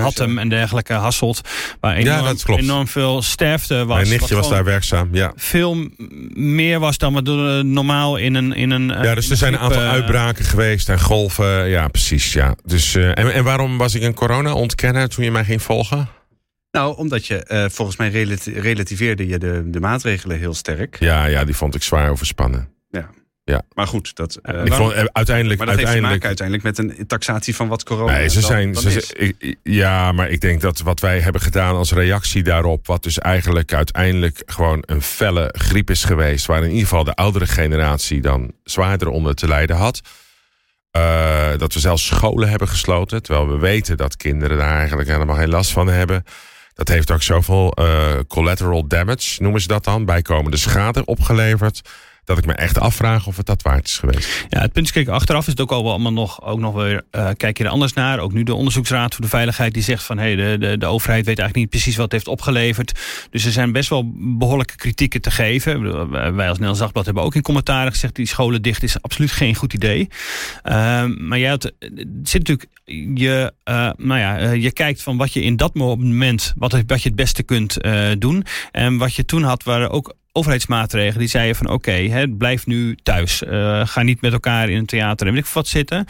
[0.02, 1.40] Hattem en dergelijke, Hasselt.
[1.80, 2.62] Waar enorm, dat klopt.
[2.62, 3.96] enorm veel sterfte was.
[3.96, 5.08] Mijn nichtje was daar werkzaam.
[5.12, 5.32] Ja.
[5.36, 5.88] Veel
[6.34, 7.24] meer was dan wat
[7.64, 8.52] normaal in een.
[8.52, 11.68] In een Ja, dus er zijn een aantal uitbraken geweest en golven.
[11.68, 12.32] Ja, precies.
[12.32, 12.54] Ja.
[12.64, 14.14] Dus, en, en waarom was ik een
[15.05, 16.09] corona-ontkenner toen je mij ging volgen?
[16.70, 20.96] Nou, omdat je, eh, volgens mij relati- relativeerde je de, de maatregelen heel sterk.
[21.00, 22.72] Ja, ja, die vond ik zwaar overspannen.
[23.74, 25.59] Maar goed, dat, eh, ik vond eh, uiteindelijk.
[25.59, 28.40] maar dat heeft te uiteindelijk maken uiteindelijk met een taxatie van wat corona Nee, ze
[28.40, 28.72] dan- zijn.
[28.72, 29.07] dan ze- is.
[29.07, 33.02] ze- ik- ja, maar ik denk dat wat wij hebben gedaan als reactie daarop, wat
[33.02, 37.46] dus eigenlijk uiteindelijk gewoon een felle griep is geweest, waar in ieder geval de oudere
[37.46, 40.00] generatie dan zwaarder onder te lijden had.
[40.95, 45.36] Eh, dat we zelfs scholen hebben gesloten, terwijl we weten dat kinderen daar eigenlijk helemaal
[45.36, 46.24] geen last van hebben.
[46.74, 51.80] Dat heeft ook zoveel eh, collateral damage, noemen ze dat dan, bijkomende schade opgeleverd.
[52.24, 54.46] Dat ik me echt afvraag of het dat waard is geweest.
[54.48, 56.74] Ja, het punt is, kijk, achteraf is het ook al wel allemaal nog, ook nog
[56.74, 58.18] weer, eh, kijk je er anders naar.
[58.18, 61.26] Ook nu de Onderzoeksraad voor de Veiligheid die zegt van, hé, de, de, de overheid
[61.26, 63.00] weet eigenlijk niet precies wat het heeft opgeleverd.
[63.30, 66.10] Dus er zijn best wel behoorlijke kritieken te geven.
[66.10, 69.54] Wij als Nederlands Dagblad hebben ook in commentaren gezegd, die scholen dicht is absoluut geen
[69.54, 70.08] goed idee.
[70.62, 72.70] Ehm, maar had, het zit natuurlijk,
[73.18, 77.02] je, eh, nou ja, eh, je kijkt van wat je in dat moment, wat, wat
[77.02, 77.76] je het beste kunt
[78.18, 78.44] doen.
[78.72, 83.45] En wat je toen had, waren ook overheidsmaatregelen die zeiden van oké, blijf nu thuis.
[83.45, 86.07] Eh, ga niet met elkaar in een theater en weet ik wat zitten.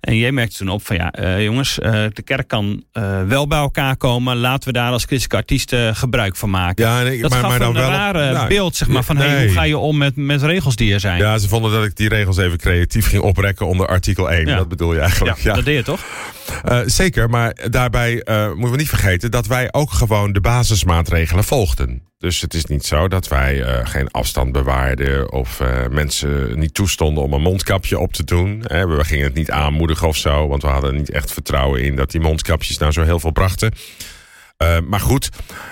[0.00, 2.84] En jij merkte toen op van ja, eh, jongens, eh, de kerk kan
[3.26, 4.36] wel bij elkaar komen.
[4.36, 6.84] Laten we daar als christelijke artiesten gebruik van maken.
[6.84, 7.90] Ja, nee, dat maar, gaf maar dan een wel.
[7.90, 10.92] rare nou, beeld, zeg maar, van hey, hoe ga je om met, met regels die
[10.92, 11.18] er zijn.
[11.18, 14.46] Ja, ze vonden dat ik die regels even creatief ging oprekken onder artikel 1.
[14.46, 14.56] Ja.
[14.56, 15.38] Dat bedoel je eigenlijk.
[15.38, 15.54] Ja.
[15.54, 16.04] Dat deed je toch?
[16.86, 22.07] Zeker, maar daarbij moeten we niet vergeten dat wij ook gewoon de basismaatregelen volgden.
[22.18, 26.74] Dus het is niet zo dat wij eh, geen afstand bewaarden of eh, mensen niet
[26.74, 28.64] toestonden om een mondkapje op te doen.
[28.66, 31.96] Hè, we gingen het niet aanmoedigen of zo, want we hadden niet echt vertrouwen in
[31.96, 33.72] dat die mondkapjes nou zo heel veel brachten.
[34.56, 35.28] Eh, maar goed,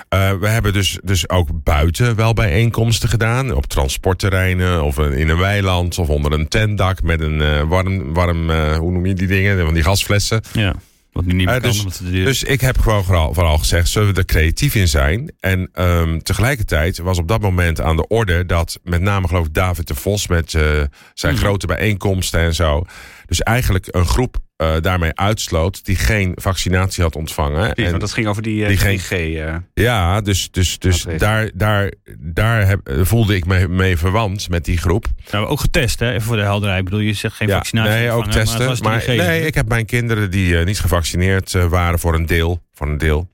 [0.09, 3.55] we hebben dus, dus ook buiten wel bijeenkomsten gedaan.
[3.55, 8.91] Op transportterreinen of in een weiland of onder een tentdak met een warm, warm hoe
[8.91, 9.65] noem je die dingen?
[9.65, 10.41] Van die gasflessen.
[10.53, 10.75] Ja.
[11.17, 11.71] Wat nu niet meer Eh, kan.
[11.71, 14.87] dus- het duur- Dus ik heb gewoon vooral, vooral gezegd, zullen we er creatief in
[14.87, 15.33] zijn?
[15.39, 19.53] En ehm, tegelijkertijd was op dat moment aan de orde dat met name geloof ik
[19.53, 20.81] David de Vos met eh,
[21.13, 21.43] zijn Mhm.
[21.43, 22.83] grote bijeenkomsten en zo.
[23.25, 27.59] Dus eigenlijk een groep eh, daarmee uitsloot die geen vaccinatie had ontvangen.
[27.59, 29.11] Precies, En- want dat ging over die, eh, die geen- 3G.
[29.11, 29.55] eh.
[29.73, 34.77] ja, dus, dus, dus daar, daar, daar heb, voelde ik me mee verwant met die
[34.77, 35.05] groep.
[35.31, 36.09] Nou, ook getest, hè?
[36.09, 36.79] Even voor de helderheid.
[36.79, 37.91] Ik bedoel, je zegt geen Ja, vaccinatie.
[37.93, 38.59] nee, ook ontvangen, testen.
[38.59, 39.27] Maar, het was Maar, 3G.
[39.27, 42.61] nee, ik heb mijn kinderen die niet gevaccineerd waren voor een deel.
[42.73, 43.29] Voor een deel.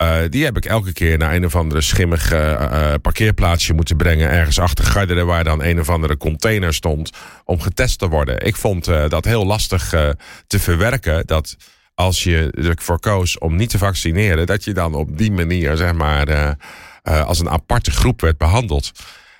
[0.00, 4.30] Eh, die heb ik elke keer naar een of andere schimmig eh, parkeerplaatsje moeten brengen.
[4.30, 7.10] Ergens achter Garderen, waar dan een of andere container stond.
[7.44, 8.46] Om getest te worden.
[8.46, 9.88] Ik vond dat heel lastig
[10.46, 11.26] te verwerken.
[11.26, 11.56] Dat
[11.94, 14.46] als je ervoor koos om niet te vaccineren.
[14.46, 16.56] dat je dan op die manier, zeg maar.
[17.02, 18.92] als een aparte groep werd behandeld.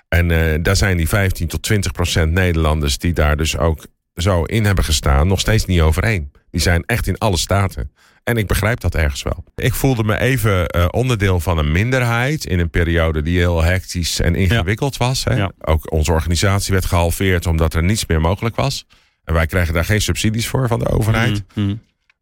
[0.07, 0.27] En
[0.63, 3.85] daar zijn die 15 tot 20 procent Nederlanders die daar dus ook
[4.15, 6.31] zo in hebben gestaan, nog steeds niet overeen.
[6.51, 7.91] Die zijn echt in alle staten.
[8.23, 9.43] En ik begrijp dat ergens wel.
[9.55, 14.19] Ik voelde me even eh, onderdeel van een minderheid in een periode die heel hectisch
[14.19, 15.23] en ingewikkeld was.
[15.23, 15.35] Hè.
[15.35, 15.51] Ja.
[15.59, 18.85] Ook onze organisatie werd gehalveerd omdat er niets meer mogelijk was.
[19.23, 21.43] En wij krijgen daar geen subsidies voor van de overheid.
[21.53, 21.75] Mhm, mhm.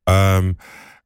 [0.04, 0.52] Ehm,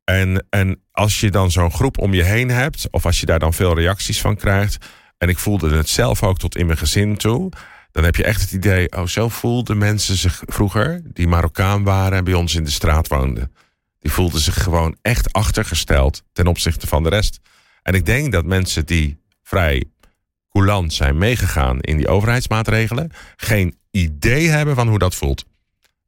[0.03, 3.39] en, en als je dan zo'n groep om je heen hebt, of als je daar
[3.39, 4.85] dan veel reacties van krijgt,
[5.17, 7.51] en ik voelde het zelf ook tot in mijn gezin toe,
[7.91, 12.17] dan heb je echt het idee, oh, zo voelden mensen zich vroeger, die Marokkaan waren
[12.17, 13.51] en bij ons in de straat woonden.
[14.03, 17.39] Die voelden zich gewoon echt achtergesteld ten opzichte van de rest.
[17.83, 19.83] En ik denk dat mensen die vrij
[20.49, 25.45] coulant zijn meegegaan in die overheidsmaatregelen, geen idee hebben van hoe dat voelt.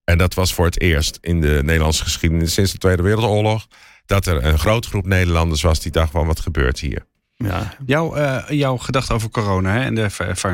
[0.03, 3.67] En dat was voor het eerst in de Nederlandse geschiedenis sinds de Tweede Wereldoorlog.
[4.05, 7.05] Dat er een grote groep Nederlanders was die dacht van wat gebeurt hier.
[7.35, 7.75] Ja.
[7.85, 10.09] Jouw, uh, jouw gedachte over corona hè, en de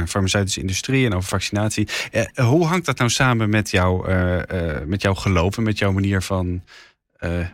[0.07, 1.87] farmaceutische industrie en over vaccinatie.
[2.11, 4.41] Uh, hoe hangt dat nou samen met, jou, uh,
[4.85, 6.63] met jouw geloof en met jouw manier van.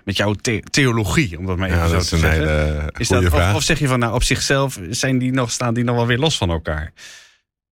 [0.03, 2.32] Met jouw the theologie, om dat maar even ja, zo te zeggen.
[2.32, 5.74] Hele is dat, of, of, zeg je van nou op zichzelf zijn die nog, staan
[5.74, 6.93] die nog wel weer los van elkaar?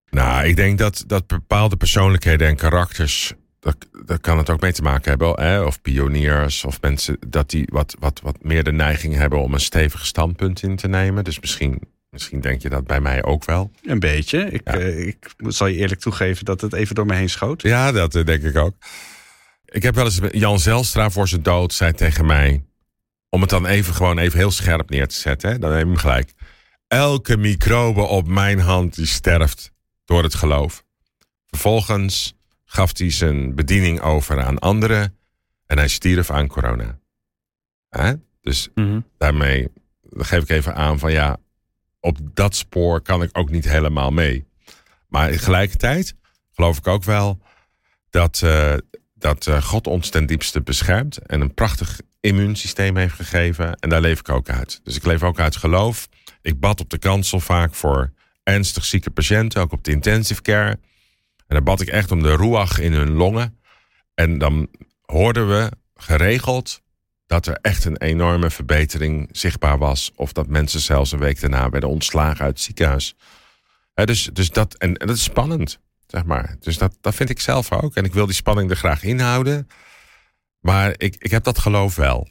[0.09, 3.33] Nou, ik denk dat, dat bepaalde persoonlijkheden en karakters
[4.05, 5.41] daar, kan het ook mee te maken hebben.
[5.41, 5.61] Hè?
[5.61, 9.59] Of pioniers of mensen dat die wat, wat, wat meer de neiging hebben om een
[9.59, 11.23] stevig standpunt in te nemen.
[11.23, 13.71] Dus misschien, misschien denk je dat bij mij ook wel.
[13.83, 14.39] Een beetje.
[14.51, 17.61] Ik, uh, ik zal je eerlijk toegeven dat het even door me heen schoot.
[17.61, 18.75] Ja, dat eh, denk ik ook.
[19.75, 22.65] Ik heb wel eens Jan Zelstra voor zijn dood zei tegen mij.
[23.29, 25.49] Om het dan even gewoon even heel scherp neer te zetten.
[25.49, 25.59] Hè?
[25.59, 26.33] Dan neem ik hem gelijk.
[26.87, 29.71] Elke microbe op mijn hand die sterft
[30.05, 30.83] door het geloof.
[31.47, 35.17] Vervolgens gaf hij zijn bediening over aan anderen
[35.65, 36.99] en hij stierf aan corona.
[38.41, 38.99] Dus mhm.
[39.17, 39.71] daarmee
[40.09, 41.37] geef ik even aan van ja,
[41.99, 44.47] op dat spoor kan ik ook niet helemaal mee.
[45.07, 46.15] Maar tegelijkertijd
[46.53, 47.41] geloof ik ook wel
[48.09, 48.73] dat, uh,
[49.25, 53.75] dat uh, God ons ten diepste beschermt en een prachtig immuunsysteem heeft gegeven.
[53.75, 54.79] En daar leef ik ook uit.
[54.83, 56.07] Dus ik leef ook uit geloof.
[56.41, 58.11] Ik bad op de kansel vaak voor
[58.43, 60.69] ernstig zieke patiënten, ook op de intensive care.
[61.47, 63.59] En dan bad ik echt om de ruach in hun longen.
[64.13, 64.69] En dan
[65.01, 66.81] hoorden we geregeld
[67.25, 70.11] dat er echt een enorme verbetering zichtbaar was.
[70.15, 73.15] Of dat mensen zelfs een week daarna werden ontslagen uit het ziekenhuis.
[73.93, 76.55] dus, dus dat, en, dat is spannend, zeg maar.
[76.59, 77.95] Dus dat, dat vind ik zelf ook.
[77.95, 79.67] En ik wil die spanning er graag inhouden.
[80.59, 82.27] Maar ik, ik heb dat geloof wel.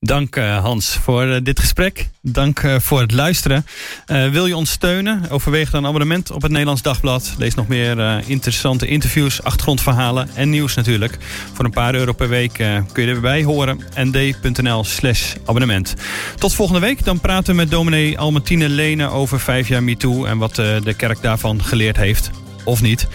[0.00, 2.08] Dank uh, Hans voor uh, dit gesprek.
[2.22, 3.66] Dank uh, voor het luisteren.
[4.06, 5.30] wil je ons steunen?
[5.30, 7.34] Overweeg dan een abonnement op het Nederlands Dagblad.
[7.38, 11.18] Lees nog meer interessante interviews, achtergrondverhalen en nieuws natuurlijk.
[11.52, 12.52] Voor een paar euro per week
[12.92, 13.80] kun je erbij horen.
[13.94, 15.94] nd.nl slash abonnement.
[16.36, 17.04] Tot volgende week.
[17.04, 20.24] Dan praten we met dominee Almatine Lene over vijf jaar MeToo...
[20.24, 22.30] en wat de kerk daarvan geleerd heeft
[22.68, 23.06] of niet.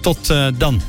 [0.00, 0.80] Tot eh, dan.